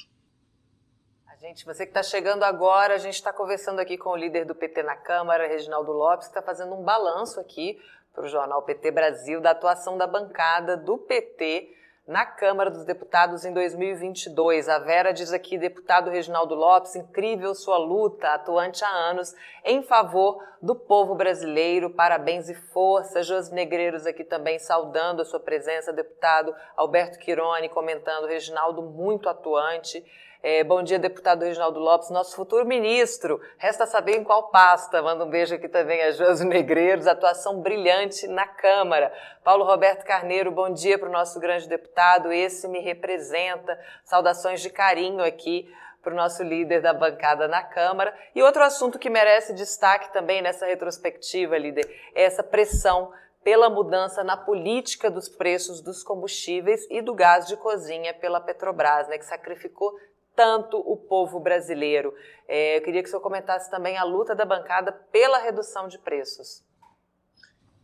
A 1.26 1.36
gente, 1.36 1.64
você 1.64 1.84
que 1.84 1.90
está 1.90 2.02
chegando 2.02 2.42
agora, 2.44 2.94
a 2.94 2.98
gente 2.98 3.14
está 3.14 3.32
conversando 3.32 3.78
aqui 3.78 3.98
com 3.98 4.10
o 4.10 4.16
líder 4.16 4.46
do 4.46 4.54
PT 4.54 4.82
na 4.82 4.96
Câmara, 4.96 5.46
Reginaldo 5.46 5.92
Lopes, 5.92 6.26
que 6.26 6.30
está 6.30 6.42
fazendo 6.42 6.74
um 6.74 6.82
balanço 6.82 7.38
aqui 7.38 7.78
para 8.14 8.24
o 8.24 8.28
jornal 8.28 8.62
PT 8.64 8.90
Brasil 8.90 9.40
da 9.40 9.50
atuação 9.50 9.98
da 9.98 10.06
bancada 10.06 10.76
do 10.76 10.98
PT 10.98 11.77
na 12.08 12.24
Câmara 12.24 12.70
dos 12.70 12.86
Deputados 12.86 13.44
em 13.44 13.52
2022. 13.52 14.66
A 14.66 14.78
Vera 14.78 15.12
diz 15.12 15.30
aqui, 15.30 15.58
deputado 15.58 16.08
Reginaldo 16.08 16.54
Lopes, 16.54 16.96
incrível 16.96 17.54
sua 17.54 17.76
luta, 17.76 18.28
atuante 18.28 18.82
há 18.82 18.88
anos, 18.88 19.34
em 19.62 19.82
favor 19.82 20.42
do 20.62 20.74
povo 20.74 21.14
brasileiro. 21.14 21.90
Parabéns 21.90 22.48
e 22.48 22.54
força. 22.54 23.22
Jos 23.22 23.50
Negreiros 23.50 24.06
aqui 24.06 24.24
também 24.24 24.58
saudando 24.58 25.20
a 25.20 25.24
sua 25.26 25.38
presença, 25.38 25.92
deputado 25.92 26.56
Alberto 26.74 27.18
Quirone 27.18 27.68
comentando, 27.68 28.26
Reginaldo 28.26 28.80
muito 28.80 29.28
atuante. 29.28 30.02
É, 30.40 30.62
bom 30.62 30.84
dia, 30.84 31.00
deputado 31.00 31.42
Reginaldo 31.42 31.80
Lopes, 31.80 32.10
nosso 32.10 32.36
futuro 32.36 32.64
ministro. 32.64 33.40
Resta 33.56 33.86
saber 33.86 34.18
em 34.18 34.22
qual 34.22 34.50
pasta. 34.50 35.02
Manda 35.02 35.24
um 35.24 35.28
beijo 35.28 35.56
aqui 35.56 35.68
também 35.68 36.00
a 36.02 36.12
Josi 36.12 36.46
Negreiros, 36.46 37.08
atuação 37.08 37.60
brilhante 37.60 38.28
na 38.28 38.46
Câmara. 38.46 39.12
Paulo 39.42 39.64
Roberto 39.64 40.04
Carneiro, 40.04 40.52
bom 40.52 40.72
dia 40.72 40.96
para 40.96 41.08
o 41.08 41.12
nosso 41.12 41.40
grande 41.40 41.68
deputado. 41.68 42.32
Esse 42.32 42.68
me 42.68 42.78
representa. 42.78 43.76
Saudações 44.04 44.60
de 44.60 44.70
carinho 44.70 45.24
aqui 45.24 45.68
para 46.00 46.12
o 46.12 46.16
nosso 46.16 46.44
líder 46.44 46.82
da 46.82 46.94
bancada 46.94 47.48
na 47.48 47.64
Câmara. 47.64 48.16
E 48.32 48.40
outro 48.40 48.62
assunto 48.62 48.96
que 48.96 49.10
merece 49.10 49.52
destaque 49.52 50.12
também 50.12 50.40
nessa 50.40 50.66
retrospectiva, 50.66 51.58
líder, 51.58 51.84
é 52.14 52.22
essa 52.22 52.44
pressão 52.44 53.12
pela 53.42 53.68
mudança 53.68 54.22
na 54.22 54.36
política 54.36 55.10
dos 55.10 55.28
preços 55.28 55.80
dos 55.80 56.04
combustíveis 56.04 56.86
e 56.90 57.02
do 57.02 57.12
gás 57.12 57.46
de 57.46 57.56
cozinha 57.56 58.14
pela 58.14 58.40
Petrobras, 58.40 59.08
né, 59.08 59.18
que 59.18 59.24
sacrificou 59.24 59.96
tanto 60.38 60.78
o 60.78 60.96
povo 60.96 61.40
brasileiro. 61.40 62.14
É, 62.46 62.78
eu 62.78 62.82
queria 62.82 63.02
que 63.02 63.08
o 63.08 63.10
senhor 63.10 63.20
comentasse 63.20 63.68
também 63.68 63.96
a 63.96 64.04
luta 64.04 64.36
da 64.36 64.44
bancada 64.44 64.92
pela 64.92 65.38
redução 65.38 65.88
de 65.88 65.98
preços. 65.98 66.62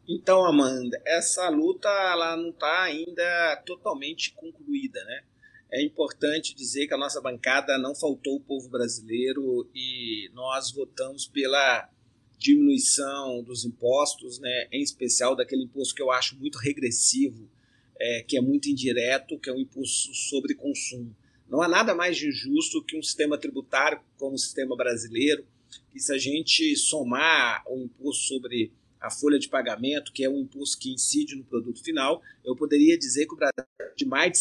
Então, 0.09 0.45
Amanda, 0.45 1.03
essa 1.05 1.49
luta 1.49 1.89
ela 1.89 2.37
não 2.37 2.51
está 2.51 2.85
ainda 2.85 3.63
totalmente 3.67 4.33
concluída, 4.35 5.03
né? 5.05 5.25
É 5.73 5.83
importante 5.83 6.55
dizer 6.55 6.87
que 6.87 6.95
a 6.95 6.99
nossa 6.99 7.21
bancada 7.21 7.77
não 7.77 7.93
faltou 7.93 8.37
o 8.37 8.41
povo 8.41 8.69
brasileiro 8.69 9.69
e 9.75 10.31
nós 10.33 10.71
votamos 10.71 11.27
pela 11.27 11.91
diminuição 12.39 13.43
dos 13.43 13.65
impostos, 13.65 14.39
né? 14.39 14.69
em 14.71 14.83
especial 14.83 15.35
daquele 15.35 15.65
imposto 15.65 15.95
que 15.95 16.03
eu 16.03 16.13
acho 16.13 16.39
muito 16.39 16.59
regressivo, 16.59 17.51
é, 17.99 18.23
que 18.23 18.37
é 18.37 18.41
muito 18.41 18.69
indireto, 18.69 19.41
que 19.41 19.51
é 19.51 19.53
o 19.53 19.59
imposto 19.59 20.15
sobre 20.15 20.55
consumo. 20.55 21.17
Não 21.49 21.63
há 21.63 21.69
nada 21.69 21.95
mais 21.95 22.21
injusto 22.21 22.85
que 22.85 22.97
um 22.97 23.03
sistema 23.03 23.39
tributário 23.39 24.01
como 24.17 24.35
o 24.35 24.39
sistema 24.39 24.77
brasileiro, 24.77 25.47
e 25.95 26.01
se 26.01 26.13
a 26.13 26.19
gente 26.19 26.77
somar 26.77 27.63
o 27.67 27.79
imposto 27.79 28.25
sobre 28.25 28.73
a 29.01 29.11
folha 29.11 29.39
de 29.39 29.49
pagamento, 29.49 30.13
que 30.13 30.25
é 30.25 30.31
um 30.31 30.41
imposto 30.41 30.79
que 30.79 30.93
incide 30.93 31.37
no 31.37 31.45
produto 31.45 31.83
final, 31.83 32.23
eu 32.45 32.57
poderia 32.57 32.99
dizer 32.99 33.27
que 33.27 33.35
o 33.35 33.37
Brasil 33.37 33.67
é 33.81 33.95
de 33.95 34.07
mais 34.07 34.41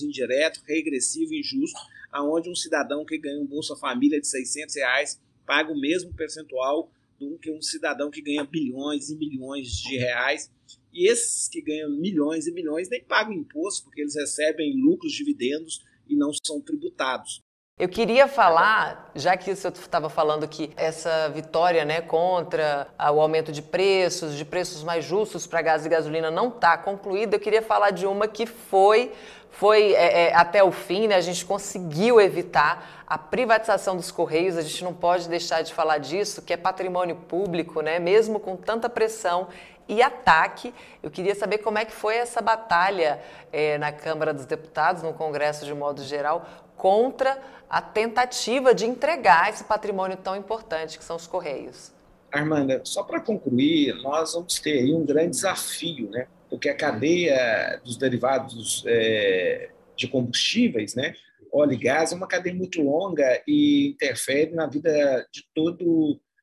indireto, 0.00 0.62
regressivo 0.64 1.34
e 1.34 1.40
injusto, 1.40 1.78
aonde 2.12 2.48
um 2.48 2.54
cidadão 2.54 3.04
que 3.04 3.18
ganha 3.18 3.40
um 3.40 3.46
Bolsa 3.46 3.74
Família 3.76 4.20
de 4.20 4.26
600 4.26 4.76
reais 4.76 5.20
paga 5.44 5.72
o 5.72 5.80
mesmo 5.80 6.12
percentual 6.14 6.90
do 7.18 7.38
que 7.38 7.50
um 7.50 7.60
cidadão 7.60 8.10
que 8.10 8.22
ganha 8.22 8.44
bilhões 8.44 9.10
e 9.10 9.16
milhões 9.16 9.72
de 9.72 9.96
reais. 9.96 10.50
E 10.92 11.10
esses 11.10 11.48
que 11.48 11.60
ganham 11.60 11.90
milhões 11.90 12.46
e 12.46 12.52
milhões 12.52 12.88
nem 12.88 13.02
pagam 13.04 13.32
imposto, 13.32 13.84
porque 13.84 14.00
eles 14.00 14.14
recebem 14.14 14.80
lucros, 14.80 15.12
dividendos 15.12 15.84
e 16.08 16.16
não 16.16 16.30
são 16.44 16.60
tributados. 16.60 17.40
Eu 17.78 17.88
queria 17.88 18.26
falar, 18.26 19.12
já 19.14 19.36
que 19.36 19.54
senhor 19.54 19.72
estava 19.72 20.10
falando 20.10 20.48
que 20.48 20.72
essa 20.76 21.28
vitória 21.28 21.84
né, 21.84 22.00
contra 22.00 22.88
o 22.98 23.20
aumento 23.20 23.52
de 23.52 23.62
preços, 23.62 24.34
de 24.34 24.44
preços 24.44 24.82
mais 24.82 25.04
justos 25.04 25.46
para 25.46 25.62
gás 25.62 25.86
e 25.86 25.88
gasolina 25.88 26.28
não 26.28 26.48
está 26.48 26.76
concluída, 26.76 27.36
eu 27.36 27.40
queria 27.40 27.62
falar 27.62 27.90
de 27.90 28.04
uma 28.04 28.26
que 28.26 28.46
foi, 28.46 29.12
foi 29.52 29.92
é, 29.92 30.24
é, 30.24 30.34
até 30.34 30.64
o 30.64 30.72
fim, 30.72 31.06
né, 31.06 31.14
a 31.14 31.20
gente 31.20 31.44
conseguiu 31.44 32.20
evitar 32.20 33.04
a 33.06 33.16
privatização 33.16 33.94
dos 33.94 34.10
Correios, 34.10 34.56
a 34.56 34.62
gente 34.62 34.82
não 34.82 34.92
pode 34.92 35.28
deixar 35.28 35.62
de 35.62 35.72
falar 35.72 35.98
disso, 35.98 36.42
que 36.42 36.52
é 36.52 36.56
patrimônio 36.56 37.14
público, 37.14 37.80
né, 37.80 38.00
mesmo 38.00 38.40
com 38.40 38.56
tanta 38.56 38.88
pressão 38.88 39.46
e 39.88 40.02
ataque. 40.02 40.74
Eu 41.02 41.10
queria 41.10 41.34
saber 41.34 41.58
como 41.58 41.78
é 41.78 41.84
que 41.84 41.92
foi 41.92 42.16
essa 42.16 42.40
batalha 42.40 43.20
é, 43.52 43.78
na 43.78 43.90
Câmara 43.90 44.34
dos 44.34 44.44
Deputados, 44.44 45.02
no 45.02 45.14
Congresso 45.14 45.64
de 45.64 45.74
modo 45.74 46.02
geral, 46.02 46.46
contra 46.76 47.38
a 47.68 47.80
tentativa 47.80 48.74
de 48.74 48.86
entregar 48.86 49.50
esse 49.50 49.64
patrimônio 49.64 50.16
tão 50.16 50.36
importante 50.36 50.98
que 50.98 51.04
são 51.04 51.16
os 51.16 51.26
Correios. 51.26 51.92
Armanda, 52.30 52.80
só 52.84 53.02
para 53.02 53.20
concluir, 53.20 53.94
nós 54.02 54.34
vamos 54.34 54.58
ter 54.60 54.78
aí 54.78 54.94
um 54.94 55.04
grande 55.04 55.30
desafio, 55.30 56.10
né? 56.10 56.26
Porque 56.50 56.68
a 56.68 56.76
cadeia 56.76 57.80
dos 57.84 57.96
derivados 57.96 58.84
é, 58.86 59.70
de 59.96 60.06
combustíveis, 60.08 60.94
né? 60.94 61.14
Óleo 61.52 61.72
e 61.72 61.76
gás 61.76 62.12
é 62.12 62.14
uma 62.14 62.28
cadeia 62.28 62.54
muito 62.54 62.82
longa 62.82 63.42
e 63.46 63.88
interfere 63.88 64.54
na 64.54 64.66
vida 64.66 65.26
de 65.32 65.42
toda 65.54 65.84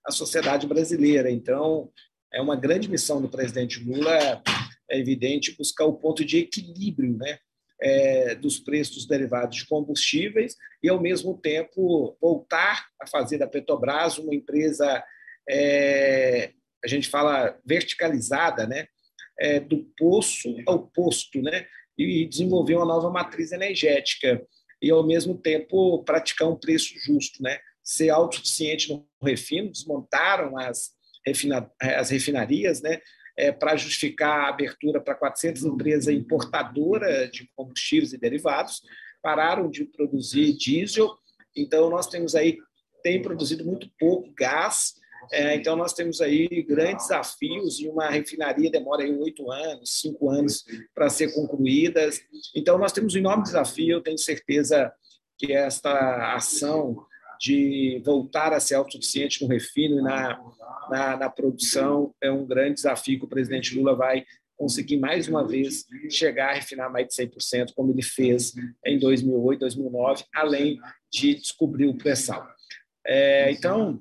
a 0.05 0.11
sociedade 0.11 0.65
brasileira. 0.65 1.29
Então, 1.29 1.89
é 2.35 2.41
uma 2.41 2.55
grande 2.55 2.89
missão 2.89 3.21
do 3.21 3.29
presidente 3.29 3.81
Lula, 3.81 4.43
é 4.91 4.99
evidente, 4.99 5.55
buscar 5.57 5.85
o 5.85 5.93
ponto 5.93 6.23
de 6.23 6.39
equilíbrio 6.39 7.17
né, 7.17 7.39
é, 7.81 8.35
dos 8.35 8.59
preços 8.59 9.07
derivados 9.07 9.57
de 9.57 9.65
combustíveis 9.65 10.55
e, 10.83 10.89
ao 10.89 11.01
mesmo 11.01 11.37
tempo, 11.37 12.17
voltar 12.21 12.87
a 13.01 13.07
fazer 13.07 13.37
da 13.37 13.47
Petrobras 13.47 14.17
uma 14.17 14.35
empresa, 14.35 15.03
é, 15.49 16.51
a 16.83 16.87
gente 16.87 17.09
fala 17.09 17.57
verticalizada, 17.65 18.67
né? 18.67 18.87
É, 19.37 19.59
do 19.59 19.83
poço 19.97 20.55
ao 20.65 20.87
posto, 20.87 21.41
né? 21.41 21.65
e 21.97 22.25
desenvolver 22.25 22.75
uma 22.75 22.85
nova 22.85 23.09
matriz 23.09 23.51
energética 23.51 24.41
e, 24.81 24.89
ao 24.91 25.05
mesmo 25.05 25.37
tempo, 25.37 26.03
praticar 26.03 26.49
um 26.49 26.55
preço 26.55 26.93
justo, 27.05 27.41
né? 27.41 27.59
ser 27.83 28.09
autossuficiente 28.09 28.89
no 28.89 29.07
refino, 29.21 29.71
desmontaram 29.71 30.57
as, 30.57 30.94
refina, 31.25 31.69
as 31.81 32.09
refinarias, 32.09 32.81
né? 32.81 32.99
É, 33.37 33.51
para 33.51 33.75
justificar 33.75 34.45
a 34.45 34.49
abertura 34.49 35.01
para 35.01 35.13
400 35.13 35.65
empresas 35.65 36.07
importadoras 36.07 37.29
de 37.31 37.49
combustíveis 37.53 38.13
e 38.13 38.17
derivados, 38.17 38.81
pararam 39.21 39.69
de 39.69 39.83
produzir 39.83 40.53
diesel, 40.53 41.13
então 41.53 41.89
nós 41.89 42.07
temos 42.07 42.33
aí, 42.33 42.57
tem 43.03 43.21
produzido 43.21 43.65
muito 43.65 43.89
pouco 43.99 44.33
gás, 44.37 44.93
é, 45.31 45.55
então, 45.55 45.75
nós 45.75 45.93
temos 45.93 46.21
aí 46.21 46.47
grandes 46.67 47.07
desafios 47.07 47.79
e 47.79 47.87
uma 47.87 48.09
refinaria 48.09 48.69
demora 48.69 49.03
aí 49.03 49.11
oito 49.17 49.51
anos, 49.51 49.99
cinco 50.01 50.29
anos 50.29 50.63
para 50.93 51.09
ser 51.09 51.33
concluída. 51.33 52.09
Então, 52.55 52.77
nós 52.77 52.91
temos 52.91 53.15
um 53.15 53.19
enorme 53.19 53.43
desafio. 53.43 53.97
Eu 53.97 54.03
tenho 54.03 54.17
certeza 54.17 54.91
que 55.37 55.53
esta 55.53 56.35
ação 56.35 57.05
de 57.39 58.01
voltar 58.05 58.53
a 58.53 58.59
ser 58.59 58.75
autossuficiente 58.75 59.41
no 59.41 59.47
refino 59.47 59.99
e 59.99 60.01
na, 60.01 60.39
na, 60.89 61.17
na 61.17 61.29
produção 61.29 62.13
é 62.21 62.31
um 62.31 62.45
grande 62.45 62.75
desafio 62.75 63.19
que 63.19 63.25
o 63.25 63.29
presidente 63.29 63.75
Lula 63.75 63.95
vai 63.95 64.25
conseguir 64.57 64.97
mais 64.97 65.27
uma 65.27 65.45
vez 65.45 65.85
chegar 66.09 66.51
a 66.51 66.53
refinar 66.53 66.91
mais 66.91 67.07
de 67.07 67.13
100%, 67.13 67.73
como 67.75 67.91
ele 67.91 68.01
fez 68.01 68.53
em 68.85 68.97
2008, 68.97 69.59
2009, 69.59 70.23
além 70.33 70.79
de 71.11 71.35
descobrir 71.35 71.87
o 71.87 71.97
pré-sal. 71.97 72.47
É, 73.05 73.51
então, 73.51 73.99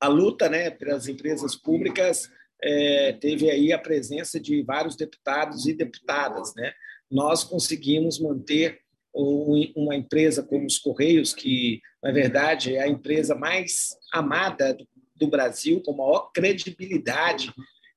a 0.00 0.08
luta 0.08 0.48
né, 0.48 0.70
pelas 0.70 1.08
empresas 1.08 1.54
públicas 1.54 2.30
é, 2.62 3.12
teve 3.14 3.50
aí 3.50 3.72
a 3.72 3.78
presença 3.78 4.38
de 4.38 4.62
vários 4.62 4.96
deputados 4.96 5.66
e 5.66 5.74
deputadas. 5.74 6.54
Né? 6.54 6.72
Nós 7.10 7.44
conseguimos 7.44 8.18
manter 8.18 8.80
uma 9.12 9.96
empresa 9.96 10.42
como 10.42 10.66
os 10.66 10.78
Correios, 10.78 11.34
que, 11.34 11.80
na 12.02 12.12
verdade, 12.12 12.76
é 12.76 12.82
a 12.82 12.88
empresa 12.88 13.34
mais 13.34 13.96
amada 14.12 14.76
do 15.14 15.28
Brasil, 15.28 15.82
com 15.82 15.92
maior 15.92 16.30
credibilidade, 16.32 17.52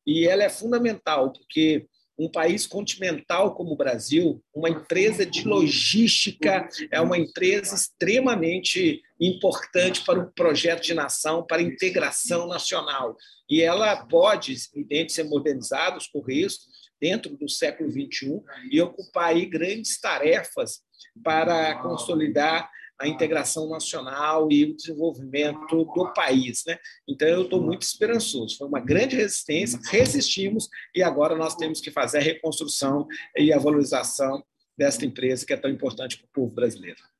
e 0.05 0.27
ela 0.27 0.43
é 0.43 0.49
fundamental, 0.49 1.31
porque 1.31 1.87
um 2.17 2.29
país 2.29 2.67
continental 2.67 3.55
como 3.55 3.71
o 3.71 3.77
Brasil, 3.77 4.43
uma 4.53 4.69
empresa 4.69 5.25
de 5.25 5.47
logística, 5.47 6.67
é 6.91 7.01
uma 7.01 7.17
empresa 7.17 7.73
extremamente 7.73 9.01
importante 9.19 10.03
para 10.05 10.19
o 10.19 10.31
projeto 10.31 10.83
de 10.83 10.93
nação, 10.93 11.45
para 11.45 11.57
a 11.57 11.65
integração 11.65 12.47
nacional. 12.47 13.17
E 13.49 13.61
ela 13.61 14.05
pode, 14.05 14.55
evidente, 14.75 15.13
ser 15.13 15.23
modernizada, 15.23 15.97
os 15.97 16.07
Correios, 16.07 16.59
dentro 17.01 17.35
do 17.35 17.49
século 17.49 17.89
XXI, 17.91 18.41
e 18.71 18.81
ocupar 18.81 19.29
aí 19.29 19.45
grandes 19.45 19.99
tarefas 19.99 20.81
para 21.23 21.81
consolidar 21.81 22.69
a 22.99 23.07
integração 23.07 23.69
nacional 23.69 24.51
e 24.51 24.65
o 24.65 24.75
desenvolvimento 24.75 25.83
do 25.83 26.13
país. 26.13 26.63
Né? 26.65 26.77
Então, 27.07 27.27
eu 27.27 27.43
estou 27.43 27.61
muito 27.61 27.81
esperançoso. 27.81 28.57
Foi 28.57 28.67
uma 28.67 28.79
grande 28.79 29.15
resistência, 29.15 29.79
resistimos 29.89 30.69
e 30.95 31.03
agora 31.03 31.35
nós 31.35 31.55
temos 31.55 31.81
que 31.81 31.91
fazer 31.91 32.19
a 32.19 32.21
reconstrução 32.21 33.07
e 33.37 33.51
a 33.51 33.59
valorização 33.59 34.43
desta 34.77 35.05
empresa 35.05 35.45
que 35.45 35.53
é 35.53 35.57
tão 35.57 35.69
importante 35.69 36.17
para 36.17 36.25
o 36.25 36.31
povo 36.33 36.53
brasileiro. 36.53 37.12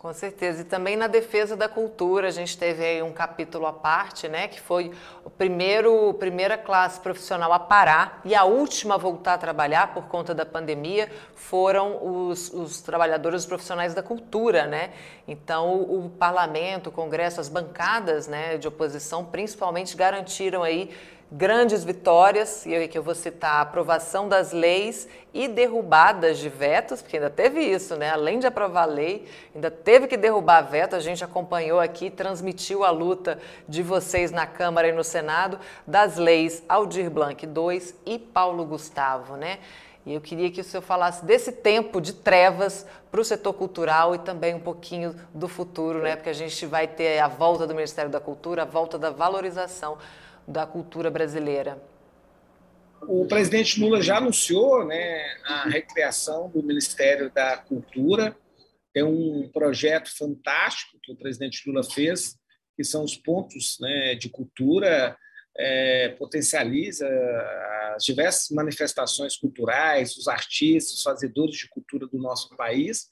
Com 0.00 0.14
certeza. 0.14 0.62
E 0.62 0.64
também 0.64 0.96
na 0.96 1.06
defesa 1.06 1.54
da 1.54 1.68
cultura, 1.68 2.28
a 2.28 2.30
gente 2.30 2.56
teve 2.56 2.82
aí 2.82 3.02
um 3.02 3.12
capítulo 3.12 3.66
à 3.66 3.72
parte, 3.74 4.28
né? 4.28 4.48
Que 4.48 4.58
foi 4.58 4.92
o 5.26 5.28
primeiro, 5.28 6.14
primeira 6.14 6.56
classe 6.56 6.98
profissional 6.98 7.52
a 7.52 7.58
parar 7.58 8.18
e 8.24 8.34
a 8.34 8.44
última 8.44 8.94
a 8.94 8.96
voltar 8.96 9.34
a 9.34 9.38
trabalhar 9.38 9.92
por 9.92 10.08
conta 10.08 10.34
da 10.34 10.46
pandemia 10.46 11.12
foram 11.34 11.98
os, 12.02 12.50
os 12.50 12.80
trabalhadores 12.80 13.42
os 13.42 13.46
profissionais 13.46 13.92
da 13.92 14.02
cultura, 14.02 14.66
né? 14.66 14.92
Então, 15.28 15.68
o, 15.68 16.06
o 16.06 16.08
parlamento, 16.08 16.86
o 16.86 16.92
Congresso, 16.92 17.38
as 17.38 17.50
bancadas 17.50 18.26
né, 18.26 18.56
de 18.56 18.66
oposição, 18.66 19.26
principalmente, 19.26 19.94
garantiram 19.94 20.62
aí 20.62 20.88
grandes 21.32 21.84
vitórias, 21.84 22.66
e 22.66 22.88
que 22.88 22.98
eu 22.98 23.02
vou 23.02 23.14
citar 23.14 23.56
a 23.56 23.60
aprovação 23.60 24.28
das 24.28 24.52
leis 24.52 25.08
e 25.32 25.46
derrubadas 25.46 26.38
de 26.38 26.48
vetos, 26.48 27.00
porque 27.00 27.18
ainda 27.18 27.30
teve 27.30 27.60
isso, 27.60 27.94
né? 27.94 28.10
Além 28.10 28.40
de 28.40 28.48
aprovar 28.48 28.82
a 28.82 28.86
lei, 28.86 29.28
ainda 29.54 29.70
teve 29.70 30.08
que 30.08 30.16
derrubar 30.16 30.62
veto. 30.62 30.96
A 30.96 31.00
gente 31.00 31.22
acompanhou 31.22 31.78
aqui, 31.78 32.10
transmitiu 32.10 32.84
a 32.84 32.90
luta 32.90 33.38
de 33.68 33.80
vocês 33.82 34.32
na 34.32 34.44
Câmara 34.46 34.88
e 34.88 34.92
no 34.92 35.04
Senado 35.04 35.60
das 35.86 36.16
leis 36.16 36.64
Aldir 36.68 37.08
Blanc 37.08 37.46
II 37.46 37.94
e 38.04 38.18
Paulo 38.18 38.64
Gustavo, 38.64 39.36
né? 39.36 39.60
E 40.04 40.14
eu 40.14 40.20
queria 40.20 40.50
que 40.50 40.60
o 40.60 40.64
senhor 40.64 40.82
falasse 40.82 41.24
desse 41.24 41.52
tempo 41.52 42.00
de 42.00 42.14
trevas 42.14 42.86
para 43.12 43.20
o 43.20 43.24
setor 43.24 43.52
cultural 43.52 44.14
e 44.14 44.18
também 44.18 44.54
um 44.54 44.60
pouquinho 44.60 45.14
do 45.32 45.46
futuro, 45.46 46.00
né? 46.00 46.16
Porque 46.16 46.30
a 46.30 46.34
gente 46.34 46.66
vai 46.66 46.88
ter 46.88 47.20
a 47.20 47.28
volta 47.28 47.66
do 47.66 47.74
Ministério 47.74 48.10
da 48.10 48.18
Cultura, 48.18 48.62
a 48.62 48.64
volta 48.64 48.98
da 48.98 49.10
valorização 49.10 49.98
da 50.50 50.66
cultura 50.66 51.10
brasileira? 51.10 51.80
O 53.02 53.26
presidente 53.26 53.80
Lula 53.80 54.02
já 54.02 54.18
anunciou 54.18 54.84
né, 54.84 55.24
a 55.44 55.68
recriação 55.68 56.50
do 56.50 56.62
Ministério 56.62 57.30
da 57.30 57.56
Cultura. 57.56 58.36
Tem 58.92 59.02
um 59.02 59.48
projeto 59.52 60.14
fantástico 60.16 60.98
que 61.02 61.12
o 61.12 61.16
presidente 61.16 61.62
Lula 61.66 61.82
fez, 61.82 62.36
que 62.76 62.84
são 62.84 63.04
os 63.04 63.16
pontos 63.16 63.78
né, 63.80 64.14
de 64.16 64.28
cultura, 64.28 65.16
é, 65.56 66.10
potencializa 66.10 67.08
as 67.94 68.04
diversas 68.04 68.50
manifestações 68.50 69.36
culturais, 69.36 70.16
os 70.16 70.28
artistas, 70.28 70.98
os 70.98 71.02
fazedores 71.02 71.56
de 71.56 71.68
cultura 71.68 72.06
do 72.06 72.18
nosso 72.18 72.54
país. 72.56 73.08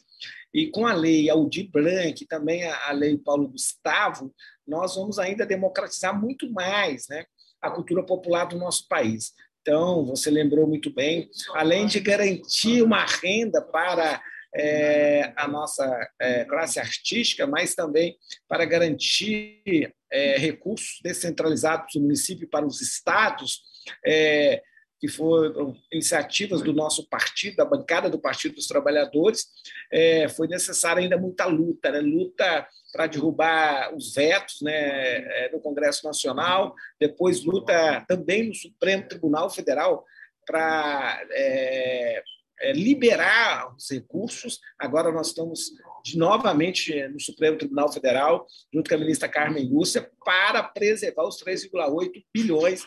E 0.53 0.69
com 0.69 0.87
a 0.87 0.95
lei 0.95 1.31
Aldir 1.31 1.71
Blanc, 1.71 2.27
também 2.27 2.65
a 2.65 2.91
lei 2.93 3.17
Paulo 3.17 3.49
Gustavo, 3.49 4.35
nós 4.69 4.95
vamos 4.95 5.19
ainda 5.19 5.47
democratizar 5.47 6.19
muito 6.19 6.51
mais 6.53 7.09
né, 7.09 7.25
a 7.61 7.71
cultura 7.71 8.05
popular 8.05 8.45
do 8.45 8.59
nosso 8.59 8.87
país. 8.87 9.33
Então, 9.63 10.05
você 10.07 10.31
lembrou 10.31 10.67
muito 10.67 10.93
bem, 10.93 11.29
além 11.55 11.87
de 11.87 12.01
garantir 12.01 12.83
uma 12.83 13.05
renda 13.05 13.61
para 13.61 14.23
é, 14.55 15.33
a 15.37 15.47
nossa 15.47 16.09
é, 16.21 16.45
classe 16.45 16.79
artística, 16.79 17.47
mas 17.47 17.75
também 17.75 18.17
para 18.49 18.65
garantir 18.65 19.93
é, 20.11 20.39
recursos 20.39 21.01
descentralizados 21.03 21.95
do 21.95 22.01
município 22.01 22.49
para 22.49 22.67
os 22.67 22.81
estados, 22.81 23.63
é, 24.07 24.63
que 25.01 25.09
foram 25.09 25.77
iniciativas 25.93 26.63
do 26.63 26.73
nosso 26.73 27.09
partido, 27.09 27.57
da 27.57 27.65
bancada 27.65 28.11
do 28.11 28.19
Partido 28.19 28.57
dos 28.57 28.67
Trabalhadores, 28.67 29.47
é, 29.93 30.29
foi 30.29 30.49
necessária 30.49 31.03
ainda 31.03 31.17
muita 31.17 31.47
luta, 31.47 31.91
né? 31.91 32.01
luta 32.01 32.67
para 32.93 33.07
derrubar 33.07 33.95
os 33.95 34.15
vetos 34.15 34.61
né, 34.63 34.73
é, 34.75 35.51
no 35.53 35.61
Congresso 35.61 36.05
Nacional, 36.07 36.75
depois 36.99 37.45
luta 37.45 38.05
também 38.09 38.49
no 38.49 38.55
Supremo 38.55 39.07
Tribunal 39.07 39.49
Federal 39.51 40.05
para 40.47 41.21
é, 41.31 42.23
é, 42.61 42.73
liberar 42.73 43.75
os 43.77 43.91
recursos. 43.91 44.59
Agora 44.79 45.13
nós 45.13 45.29
estamos 45.29 45.71
de, 46.05 46.17
novamente 46.19 47.07
no 47.09 47.21
Supremo 47.21 47.59
Tribunal 47.59 47.93
Federal, 47.93 48.47
junto 48.73 48.89
com 48.89 48.97
a 48.97 48.99
ministra 48.99 49.29
Carmen 49.29 49.69
Lúcia, 49.69 50.11
para 50.25 50.63
preservar 50.63 51.25
os 51.25 51.37
3,8 51.43 52.25
bilhões 52.35 52.85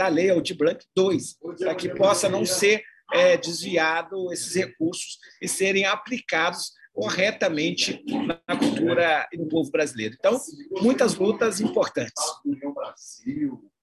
da 0.00 0.08
Lei 0.08 0.30
Aldir 0.30 0.56
Blanc 0.56 0.82
2, 0.96 1.36
para 1.58 1.74
que 1.74 1.90
possa 1.90 2.26
não 2.26 2.46
ser 2.46 2.82
é, 3.12 3.36
desviado 3.36 4.32
esses 4.32 4.54
recursos 4.54 5.18
e 5.42 5.46
serem 5.46 5.84
aplicados 5.84 6.72
corretamente 6.94 8.02
na 8.26 8.56
cultura 8.56 9.28
e 9.30 9.36
no 9.36 9.46
povo 9.46 9.70
brasileiro. 9.70 10.16
Então, 10.18 10.40
muitas 10.80 11.16
lutas 11.16 11.60
importantes. 11.60 12.24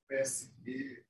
Brasil, 0.07 1.06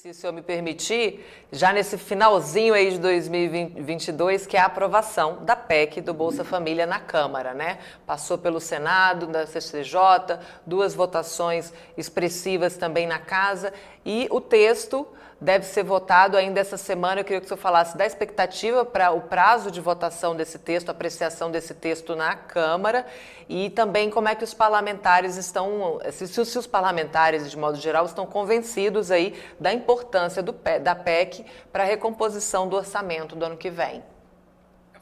se 0.00 0.08
o 0.08 0.14
senhor 0.14 0.32
me 0.32 0.40
permitir, 0.40 1.22
já 1.52 1.74
nesse 1.74 1.98
finalzinho 1.98 2.72
aí 2.72 2.90
de 2.90 2.98
2022, 2.98 4.46
que 4.46 4.56
é 4.56 4.60
a 4.60 4.64
aprovação 4.64 5.44
da 5.44 5.54
PEC 5.54 6.00
do 6.00 6.14
Bolsa 6.14 6.42
Família 6.42 6.86
na 6.86 6.98
Câmara, 6.98 7.52
né? 7.52 7.78
Passou 8.06 8.38
pelo 8.38 8.60
Senado, 8.60 9.26
da 9.26 9.46
CCJ, 9.46 10.38
duas 10.64 10.94
votações 10.94 11.70
expressivas 11.98 12.78
também 12.78 13.06
na 13.06 13.18
casa 13.18 13.74
e 14.02 14.26
o 14.30 14.40
texto 14.40 15.06
deve 15.40 15.64
ser 15.64 15.82
votado 15.82 16.36
ainda 16.36 16.60
essa 16.60 16.76
semana. 16.76 17.20
Eu 17.20 17.24
queria 17.24 17.40
que 17.40 17.46
o 17.46 17.48
senhor 17.48 17.60
falasse 17.60 17.96
da 17.96 18.04
expectativa 18.04 18.84
para 18.84 19.10
o 19.10 19.22
prazo 19.22 19.70
de 19.70 19.80
votação 19.80 20.36
desse 20.36 20.58
texto, 20.58 20.90
apreciação 20.90 21.50
desse 21.50 21.74
texto 21.74 22.14
na 22.14 22.34
Câmara 22.36 23.06
e 23.48 23.70
também 23.70 24.10
como 24.10 24.28
é 24.28 24.34
que 24.34 24.44
os 24.44 24.52
parlamentares 24.52 25.36
estão, 25.36 25.98
se, 26.12 26.28
se 26.28 26.58
os 26.58 26.66
parlamentares, 26.66 27.50
de 27.50 27.56
modo 27.56 27.78
geral, 27.78 28.04
estão 28.04 28.26
convencidos 28.26 29.10
aí 29.10 29.34
da 29.58 29.72
importância 29.72 30.42
do, 30.42 30.52
da 30.82 30.94
PEC 30.94 31.44
para 31.72 31.84
a 31.84 31.86
recomposição 31.86 32.68
do 32.68 32.76
orçamento 32.76 33.34
do 33.34 33.44
ano 33.44 33.56
que 33.56 33.70
vem. 33.70 34.02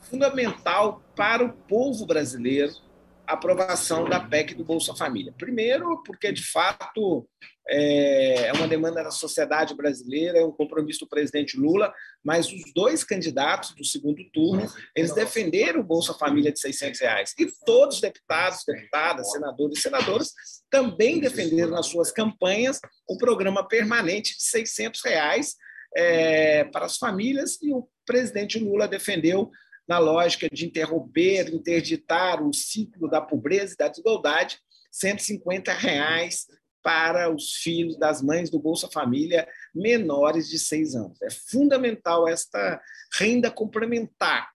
fundamental 0.00 1.02
para 1.14 1.44
o 1.44 1.52
povo 1.52 2.06
brasileiro 2.06 2.87
aprovação 3.32 4.08
da 4.08 4.20
PEC 4.20 4.54
do 4.54 4.64
Bolsa 4.64 4.94
Família. 4.94 5.34
Primeiro, 5.36 6.02
porque 6.02 6.32
de 6.32 6.42
fato 6.42 7.28
é, 7.68 8.46
é 8.46 8.52
uma 8.52 8.66
demanda 8.66 9.04
da 9.04 9.10
sociedade 9.10 9.74
brasileira, 9.74 10.38
é 10.38 10.44
um 10.44 10.50
compromisso 10.50 11.00
do 11.00 11.08
presidente 11.08 11.58
Lula, 11.58 11.92
mas 12.24 12.50
os 12.50 12.72
dois 12.74 13.04
candidatos 13.04 13.74
do 13.74 13.84
segundo 13.84 14.22
turno, 14.32 14.66
eles 14.96 15.12
defenderam 15.12 15.80
o 15.80 15.84
Bolsa 15.84 16.14
Família 16.14 16.50
de 16.50 16.58
600 16.58 17.00
reais. 17.00 17.34
E 17.38 17.46
todos 17.66 17.96
os 17.96 18.00
deputados, 18.00 18.64
deputadas, 18.66 19.30
senadores 19.30 19.78
e 19.78 19.82
senadoras 19.82 20.32
também 20.70 21.20
defenderam 21.20 21.72
nas 21.72 21.86
suas 21.86 22.10
campanhas 22.10 22.80
o 23.06 23.18
programa 23.18 23.66
permanente 23.66 24.36
de 24.36 24.42
600 24.44 25.02
reais 25.04 25.54
é, 25.94 26.64
para 26.64 26.86
as 26.86 26.96
famílias 26.96 27.58
e 27.62 27.72
o 27.72 27.86
presidente 28.06 28.58
Lula 28.58 28.88
defendeu 28.88 29.50
na 29.88 29.98
lógica 29.98 30.48
de 30.52 30.66
interromper, 30.66 31.48
interditar 31.52 32.42
o 32.42 32.52
ciclo 32.52 33.08
da 33.08 33.20
pobreza 33.20 33.72
e 33.72 33.76
da 33.76 33.88
desigualdade, 33.88 34.60
150 34.92 35.72
reais 35.72 36.46
para 36.82 37.34
os 37.34 37.54
filhos 37.54 37.98
das 37.98 38.22
mães 38.22 38.50
do 38.50 38.58
Bolsa 38.58 38.88
Família 38.88 39.48
menores 39.74 40.48
de 40.48 40.58
seis 40.58 40.94
anos. 40.94 41.20
É 41.22 41.30
fundamental 41.30 42.28
esta 42.28 42.80
renda 43.14 43.50
complementar. 43.50 44.50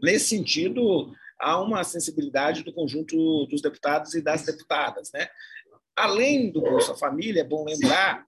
Nesse 0.00 0.36
sentido, 0.36 1.12
há 1.38 1.60
uma 1.60 1.84
sensibilidade 1.84 2.62
do 2.62 2.72
conjunto 2.72 3.46
dos 3.46 3.60
deputados 3.60 4.14
e 4.14 4.22
das 4.22 4.44
deputadas. 4.44 5.10
Né? 5.12 5.28
Além 5.96 6.50
do 6.50 6.60
Bolsa 6.60 6.94
Família, 6.96 7.40
é 7.40 7.44
bom 7.44 7.64
lembrar 7.64 8.24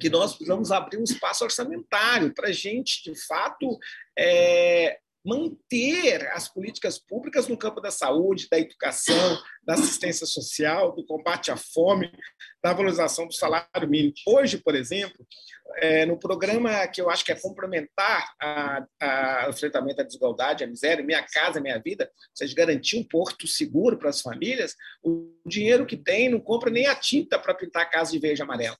que 0.00 0.08
nós 0.08 0.34
precisamos 0.34 0.70
abrir 0.70 0.98
um 0.98 1.04
espaço 1.04 1.44
orçamentário 1.44 2.32
para 2.32 2.48
a 2.48 2.52
gente, 2.52 3.02
de 3.02 3.26
fato, 3.26 3.78
é, 4.18 4.98
manter 5.24 6.28
as 6.32 6.48
políticas 6.48 6.98
públicas 6.98 7.48
no 7.48 7.56
campo 7.56 7.80
da 7.80 7.90
saúde, 7.90 8.48
da 8.50 8.58
educação, 8.58 9.38
da 9.62 9.74
assistência 9.74 10.26
social, 10.26 10.94
do 10.94 11.04
combate 11.06 11.50
à 11.50 11.56
fome, 11.56 12.12
da 12.62 12.74
valorização 12.74 13.26
do 13.26 13.32
salário 13.32 13.88
mínimo. 13.88 14.12
Hoje, 14.26 14.58
por 14.58 14.74
exemplo, 14.74 15.26
é, 15.76 16.04
no 16.04 16.18
programa 16.18 16.86
que 16.88 17.00
eu 17.00 17.08
acho 17.08 17.24
que 17.24 17.32
é 17.32 17.40
complementar 17.40 18.34
ao 19.00 19.50
enfrentamento 19.50 20.02
à 20.02 20.04
desigualdade, 20.04 20.62
à 20.62 20.66
miséria, 20.66 21.02
Minha 21.02 21.22
Casa 21.22 21.60
Minha 21.60 21.78
Vida, 21.78 22.10
seja, 22.34 22.54
garantir 22.54 22.98
um 22.98 23.04
porto 23.04 23.46
seguro 23.46 23.98
para 23.98 24.10
as 24.10 24.20
famílias, 24.20 24.74
o 25.02 25.32
dinheiro 25.46 25.86
que 25.86 25.96
tem 25.96 26.28
não 26.28 26.38
compra 26.38 26.70
nem 26.70 26.86
a 26.86 26.94
tinta 26.94 27.38
para 27.38 27.54
pintar 27.54 27.84
a 27.84 27.90
casa 27.90 28.12
de 28.12 28.18
verde 28.18 28.42
e 28.42 28.44
amarelo 28.44 28.76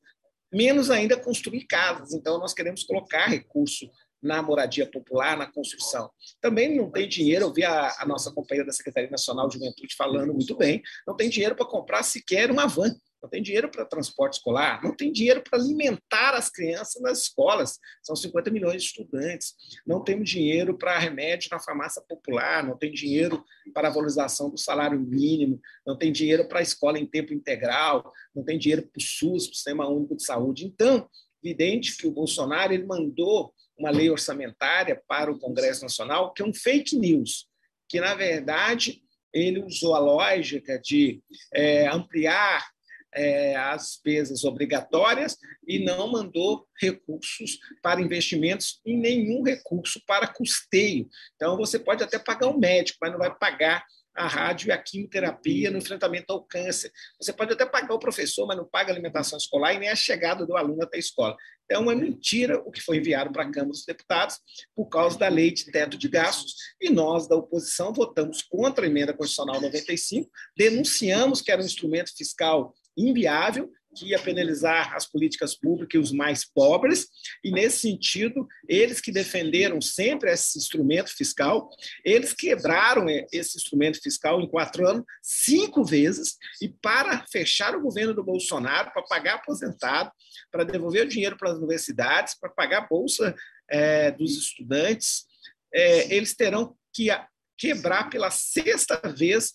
menos 0.54 0.88
ainda 0.88 1.16
construir 1.16 1.66
casas. 1.66 2.12
Então, 2.12 2.38
nós 2.38 2.54
queremos 2.54 2.84
colocar 2.84 3.26
recurso 3.26 3.90
na 4.24 4.42
moradia 4.42 4.90
popular, 4.90 5.36
na 5.36 5.46
construção. 5.46 6.10
Também 6.40 6.76
não 6.76 6.90
tem 6.90 7.06
dinheiro, 7.06 7.44
eu 7.44 7.52
vi 7.52 7.62
a, 7.62 7.94
a 7.98 8.06
nossa 8.06 8.32
companheira 8.32 8.66
da 8.66 8.72
Secretaria 8.72 9.10
Nacional 9.10 9.46
de 9.46 9.54
Juventude 9.54 9.94
falando 9.94 10.32
muito 10.32 10.56
bem, 10.56 10.82
não 11.06 11.14
tem 11.14 11.28
dinheiro 11.28 11.54
para 11.54 11.66
comprar 11.66 12.02
sequer 12.02 12.50
uma 12.50 12.66
van, 12.66 12.94
não 13.22 13.30
tem 13.30 13.42
dinheiro 13.42 13.70
para 13.70 13.86
transporte 13.86 14.34
escolar, 14.34 14.82
não 14.82 14.94
tem 14.94 15.10
dinheiro 15.10 15.42
para 15.42 15.58
alimentar 15.58 16.34
as 16.34 16.50
crianças 16.50 17.00
nas 17.00 17.22
escolas, 17.22 17.78
são 18.02 18.14
50 18.14 18.50
milhões 18.50 18.82
de 18.82 18.88
estudantes, 18.88 19.54
não 19.86 20.04
temos 20.04 20.28
dinheiro 20.28 20.76
para 20.76 20.98
remédio 20.98 21.48
na 21.50 21.58
farmácia 21.58 22.02
popular, 22.06 22.62
não 22.62 22.76
tem 22.76 22.92
dinheiro 22.92 23.42
para 23.72 23.88
a 23.88 23.90
valorização 23.90 24.50
do 24.50 24.58
salário 24.58 25.00
mínimo, 25.00 25.58
não 25.86 25.96
tem 25.96 26.12
dinheiro 26.12 26.46
para 26.46 26.58
a 26.58 26.62
escola 26.62 26.98
em 26.98 27.06
tempo 27.06 27.32
integral, 27.32 28.12
não 28.34 28.44
tem 28.44 28.58
dinheiro 28.58 28.82
para 28.82 28.98
o 28.98 29.02
SUS, 29.02 29.46
para 29.46 29.52
o 29.52 29.56
Sistema 29.56 29.88
Único 29.88 30.16
de 30.16 30.24
Saúde. 30.24 30.66
Então, 30.66 31.08
evidente 31.44 31.96
que 31.96 32.06
o 32.06 32.10
Bolsonaro 32.10 32.72
ele 32.72 32.86
mandou 32.86 33.52
uma 33.78 33.90
lei 33.90 34.08
orçamentária 34.08 35.00
para 35.06 35.30
o 35.30 35.38
Congresso 35.38 35.82
Nacional, 35.82 36.32
que 36.32 36.42
é 36.42 36.44
um 36.46 36.54
fake 36.54 36.96
news, 36.96 37.46
que, 37.88 38.00
na 38.00 38.14
verdade, 38.14 39.02
ele 39.32 39.62
usou 39.62 39.94
a 39.94 39.98
lógica 39.98 40.78
de 40.78 41.22
é, 41.52 41.86
ampliar 41.88 42.66
é, 43.12 43.54
as 43.56 43.82
despesas 43.82 44.44
obrigatórias 44.44 45.36
e 45.66 45.78
não 45.78 46.10
mandou 46.10 46.66
recursos 46.80 47.58
para 47.82 48.00
investimentos 48.00 48.80
e 48.84 48.96
nenhum 48.96 49.42
recurso 49.42 50.00
para 50.06 50.26
custeio. 50.26 51.08
Então, 51.34 51.56
você 51.56 51.78
pode 51.78 52.02
até 52.02 52.18
pagar 52.18 52.48
um 52.48 52.58
médico, 52.58 52.98
mas 53.02 53.12
não 53.12 53.18
vai 53.18 53.34
pagar 53.36 53.84
a 54.16 54.26
rádio 54.26 54.68
e 54.68 54.72
a 54.72 54.78
quimioterapia 54.78 55.70
no 55.70 55.78
enfrentamento 55.78 56.32
ao 56.32 56.44
câncer. 56.44 56.92
Você 57.20 57.32
pode 57.32 57.52
até 57.52 57.66
pagar 57.66 57.94
o 57.94 57.98
professor, 57.98 58.46
mas 58.46 58.56
não 58.56 58.64
paga 58.64 58.90
a 58.90 58.94
alimentação 58.94 59.36
escolar 59.36 59.74
e 59.74 59.78
nem 59.78 59.88
a 59.88 59.96
chegada 59.96 60.46
do 60.46 60.56
aluno 60.56 60.82
até 60.82 60.96
a 60.96 61.00
escola. 61.00 61.36
Então, 61.64 61.90
é 61.90 61.94
mentira 61.94 62.58
o 62.58 62.70
que 62.70 62.80
foi 62.80 62.98
enviado 62.98 63.32
para 63.32 63.42
a 63.42 63.50
Câmara 63.50 63.70
dos 63.70 63.84
Deputados 63.84 64.38
por 64.74 64.86
causa 64.86 65.18
da 65.18 65.28
lei 65.28 65.50
de 65.50 65.70
teto 65.70 65.96
de 65.96 66.08
gastos. 66.08 66.54
E 66.80 66.90
nós, 66.90 67.26
da 67.26 67.36
oposição, 67.36 67.92
votamos 67.92 68.42
contra 68.42 68.84
a 68.84 68.88
emenda 68.88 69.14
constitucional 69.14 69.60
95, 69.60 70.30
denunciamos 70.56 71.40
que 71.40 71.50
era 71.50 71.62
um 71.62 71.64
instrumento 71.64 72.14
fiscal 72.16 72.74
inviável 72.96 73.70
que 73.94 74.08
ia 74.08 74.18
penalizar 74.18 74.94
as 74.94 75.06
políticas 75.06 75.54
públicas 75.54 75.94
e 75.94 75.98
os 75.98 76.12
mais 76.12 76.44
pobres, 76.44 77.08
e 77.42 77.50
nesse 77.50 77.78
sentido, 77.78 78.46
eles 78.68 79.00
que 79.00 79.12
defenderam 79.12 79.80
sempre 79.80 80.30
esse 80.30 80.58
instrumento 80.58 81.14
fiscal, 81.14 81.68
eles 82.04 82.32
quebraram 82.32 83.06
esse 83.32 83.56
instrumento 83.56 84.00
fiscal 84.02 84.40
em 84.40 84.48
quatro 84.48 84.86
anos, 84.86 85.04
cinco 85.22 85.84
vezes, 85.84 86.36
e 86.60 86.68
para 86.68 87.24
fechar 87.30 87.74
o 87.74 87.80
governo 87.80 88.14
do 88.14 88.24
Bolsonaro, 88.24 88.90
para 88.92 89.02
pagar 89.02 89.34
aposentado, 89.36 90.10
para 90.50 90.64
devolver 90.64 91.06
o 91.06 91.08
dinheiro 91.08 91.36
para 91.36 91.52
as 91.52 91.58
universidades, 91.58 92.38
para 92.38 92.50
pagar 92.50 92.78
a 92.78 92.86
bolsa 92.86 93.34
é, 93.70 94.10
dos 94.10 94.36
estudantes, 94.36 95.24
é, 95.72 96.14
eles 96.14 96.34
terão 96.34 96.76
que 96.92 97.08
quebrar 97.56 98.10
pela 98.10 98.30
sexta 98.30 99.00
vez 99.08 99.52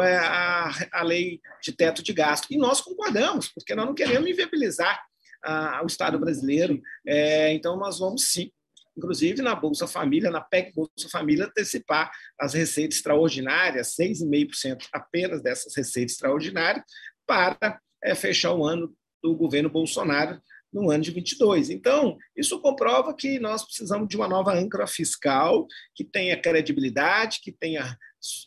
a, 0.00 0.70
a 0.92 1.02
lei 1.02 1.40
de 1.62 1.72
teto 1.72 2.02
de 2.02 2.12
gasto. 2.12 2.46
E 2.50 2.56
nós 2.56 2.80
concordamos, 2.80 3.48
porque 3.48 3.74
nós 3.74 3.86
não 3.86 3.94
queremos 3.94 4.28
inviabilizar 4.28 5.02
a, 5.44 5.82
o 5.82 5.86
Estado 5.86 6.18
brasileiro. 6.18 6.80
É, 7.06 7.52
então, 7.52 7.76
nós 7.76 7.98
vamos 7.98 8.30
sim, 8.30 8.50
inclusive 8.96 9.42
na 9.42 9.54
Bolsa 9.54 9.86
Família, 9.86 10.30
na 10.30 10.40
PEC 10.40 10.72
Bolsa 10.74 11.08
Família, 11.10 11.46
antecipar 11.46 12.10
as 12.40 12.54
receitas 12.54 12.96
extraordinárias, 12.96 13.94
6,5% 13.98 14.86
apenas 14.92 15.42
dessas 15.42 15.74
receitas 15.76 16.12
extraordinárias, 16.12 16.84
para 17.26 17.80
é, 18.02 18.14
fechar 18.14 18.52
o 18.52 18.64
ano 18.64 18.94
do 19.22 19.34
governo 19.36 19.70
Bolsonaro 19.70 20.40
no 20.72 20.90
ano 20.90 21.02
de 21.02 21.10
22. 21.10 21.70
Então, 21.70 22.16
isso 22.36 22.60
comprova 22.60 23.14
que 23.14 23.38
nós 23.38 23.64
precisamos 23.64 24.08
de 24.08 24.16
uma 24.16 24.28
nova 24.28 24.54
âncora 24.54 24.86
fiscal 24.86 25.66
que 25.94 26.04
tenha 26.04 26.40
credibilidade, 26.40 27.40
que 27.42 27.52
tenha 27.52 27.98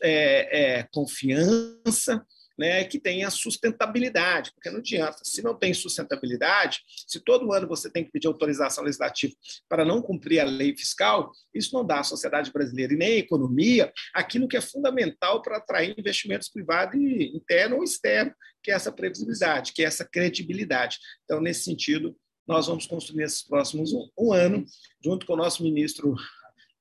é, 0.02 0.78
é, 0.78 0.82
confiança, 0.92 2.26
né, 2.58 2.84
que 2.84 2.98
tenha 2.98 3.30
sustentabilidade, 3.30 4.52
porque 4.52 4.70
não 4.70 4.78
adianta, 4.78 5.18
se 5.22 5.42
não 5.42 5.54
tem 5.54 5.74
sustentabilidade, 5.74 6.80
se 7.06 7.20
todo 7.20 7.52
ano 7.52 7.68
você 7.68 7.90
tem 7.90 8.04
que 8.04 8.10
pedir 8.10 8.26
autorização 8.26 8.84
legislativa 8.84 9.34
para 9.68 9.84
não 9.84 10.00
cumprir 10.00 10.40
a 10.40 10.44
lei 10.44 10.76
fiscal, 10.76 11.30
isso 11.54 11.74
não 11.74 11.84
dá 11.84 12.00
à 12.00 12.04
sociedade 12.04 12.52
brasileira 12.52 12.94
e 12.94 12.96
nem 12.96 13.12
à 13.14 13.16
economia 13.18 13.92
aquilo 14.14 14.48
que 14.48 14.56
é 14.56 14.60
fundamental 14.60 15.42
para 15.42 15.58
atrair 15.58 15.94
investimentos 15.98 16.48
privados 16.48 16.96
interno 16.96 17.76
ou 17.76 17.84
externo, 17.84 18.32
que 18.62 18.70
é 18.70 18.74
essa 18.74 18.90
previsibilidade, 18.90 19.72
que 19.72 19.82
é 19.82 19.86
essa 19.86 20.04
credibilidade. 20.04 20.98
Então, 21.24 21.40
nesse 21.40 21.64
sentido, 21.64 22.16
nós 22.46 22.66
vamos 22.66 22.86
construir 22.86 23.18
nesses 23.18 23.42
próximos 23.42 23.92
um, 23.92 24.08
um 24.18 24.32
ano, 24.32 24.64
junto 25.02 25.26
com 25.26 25.34
o 25.34 25.36
nosso 25.36 25.62
ministro 25.62 26.14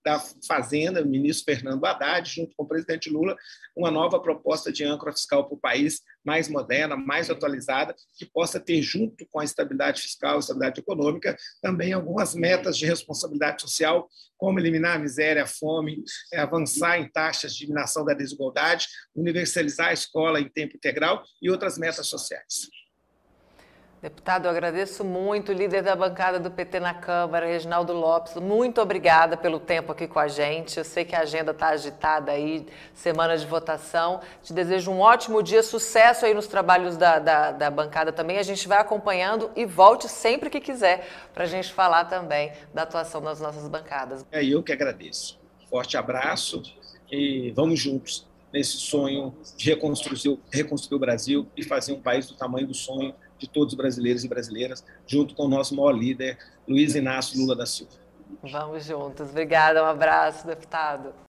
da 0.06 0.20
Fazenda, 0.48 1.02
o 1.02 1.06
ministro 1.06 1.52
Fernando 1.52 1.84
Haddad, 1.84 2.30
junto 2.30 2.56
com 2.56 2.64
o 2.64 2.68
presidente 2.68 3.10
Lula, 3.10 3.36
uma 3.76 3.90
nova 3.90 4.20
proposta 4.22 4.72
de 4.72 4.84
âncora 4.84 5.12
fiscal 5.12 5.46
para 5.46 5.56
o 5.56 5.60
país 5.60 6.04
mais 6.24 6.48
moderna, 6.48 6.96
mais 6.96 7.30
atualizada, 7.32 7.96
que 8.16 8.26
possa 8.26 8.60
ter, 8.60 8.84
junto 8.84 9.26
com 9.32 9.40
a 9.40 9.44
estabilidade 9.44 10.04
fiscal, 10.04 10.38
estabilidade 10.38 10.80
econômica, 10.80 11.36
também 11.60 11.92
algumas 11.92 12.36
metas 12.36 12.78
de 12.78 12.86
responsabilidade 12.86 13.64
social, 13.64 14.08
como 14.38 14.60
eliminar 14.60 14.98
a 14.98 15.00
miséria, 15.00 15.44
a 15.44 15.48
fome, 15.48 16.04
é, 16.32 16.40
avançar 16.40 17.00
em 17.00 17.10
taxas 17.10 17.56
de 17.56 17.64
eliminação 17.64 18.06
da 18.06 18.14
desigualdade, 18.14 18.88
universalizar 19.16 19.88
a 19.88 19.94
escola 19.94 20.40
em 20.40 20.48
tempo 20.48 20.76
integral 20.76 21.24
e 21.42 21.50
outras 21.50 21.80
metas 21.80 22.06
sociais. 22.06 22.70
Deputado, 24.06 24.46
eu 24.46 24.52
agradeço 24.52 25.04
muito, 25.04 25.52
líder 25.52 25.82
da 25.82 25.96
bancada 25.96 26.40
do 26.40 26.52
PT 26.52 26.80
na 26.80 26.94
Câmara, 26.94 27.48
Reginaldo 27.48 27.92
Lopes. 27.92 28.36
Muito 28.36 28.80
obrigada 28.80 29.36
pelo 29.36 29.60
tempo 29.60 29.92
aqui 29.92 30.08
com 30.08 30.20
a 30.20 30.28
gente. 30.28 30.78
Eu 30.78 30.84
sei 30.84 31.04
que 31.04 31.16
a 31.16 31.22
agenda 31.22 31.50
está 31.50 31.70
agitada 31.70 32.32
aí, 32.32 32.68
semana 32.94 33.36
de 33.36 33.48
votação. 33.48 34.22
Te 34.44 34.54
desejo 34.54 34.92
um 34.92 35.00
ótimo 35.00 35.42
dia, 35.42 35.64
sucesso 35.64 36.24
aí 36.24 36.36
nos 36.36 36.46
trabalhos 36.46 36.98
da, 36.98 37.18
da, 37.18 37.52
da 37.52 37.72
bancada 37.72 38.12
também. 38.12 38.38
A 38.38 38.44
gente 38.44 38.68
vai 38.68 38.78
acompanhando 38.78 39.50
e 39.56 39.66
volte 39.66 40.08
sempre 40.08 40.52
que 40.52 40.60
quiser 40.60 41.10
para 41.34 41.46
a 41.46 41.48
gente 41.48 41.74
falar 41.74 42.06
também 42.06 42.52
da 42.76 42.84
atuação 42.84 43.20
das 43.24 43.42
nossas 43.42 43.68
bancadas. 43.68 44.24
É 44.32 44.46
eu 44.46 44.62
que 44.62 44.72
agradeço. 44.72 45.40
Forte 45.68 45.98
abraço 45.98 46.62
e 47.12 47.52
vamos 47.56 47.80
juntos 47.80 48.28
nesse 48.54 48.78
sonho 48.78 49.36
de 49.58 49.68
reconstruir, 49.68 50.38
reconstruir 50.52 50.96
o 50.96 51.00
Brasil 51.00 51.48
e 51.58 51.64
fazer 51.64 51.94
um 51.94 52.00
país 52.00 52.28
do 52.28 52.36
tamanho 52.36 52.68
do 52.68 52.76
sonho 52.76 53.16
de 53.38 53.50
todos 53.50 53.74
os 53.74 53.78
brasileiros 53.78 54.24
e 54.24 54.28
brasileiras, 54.28 54.84
junto 55.08 55.36
com 55.36 55.44
o 55.44 55.48
nosso 55.48 55.76
maior 55.76 55.92
líder, 55.92 56.38
Luiz 56.68 56.96
Inácio 56.96 57.40
Lula 57.40 57.56
da 57.56 57.66
Silva. 57.66 57.94
Vamos 58.42 58.86
juntos. 58.86 59.30
Obrigada, 59.30 59.84
um 59.84 59.88
abraço, 59.88 60.46
deputado. 60.48 61.25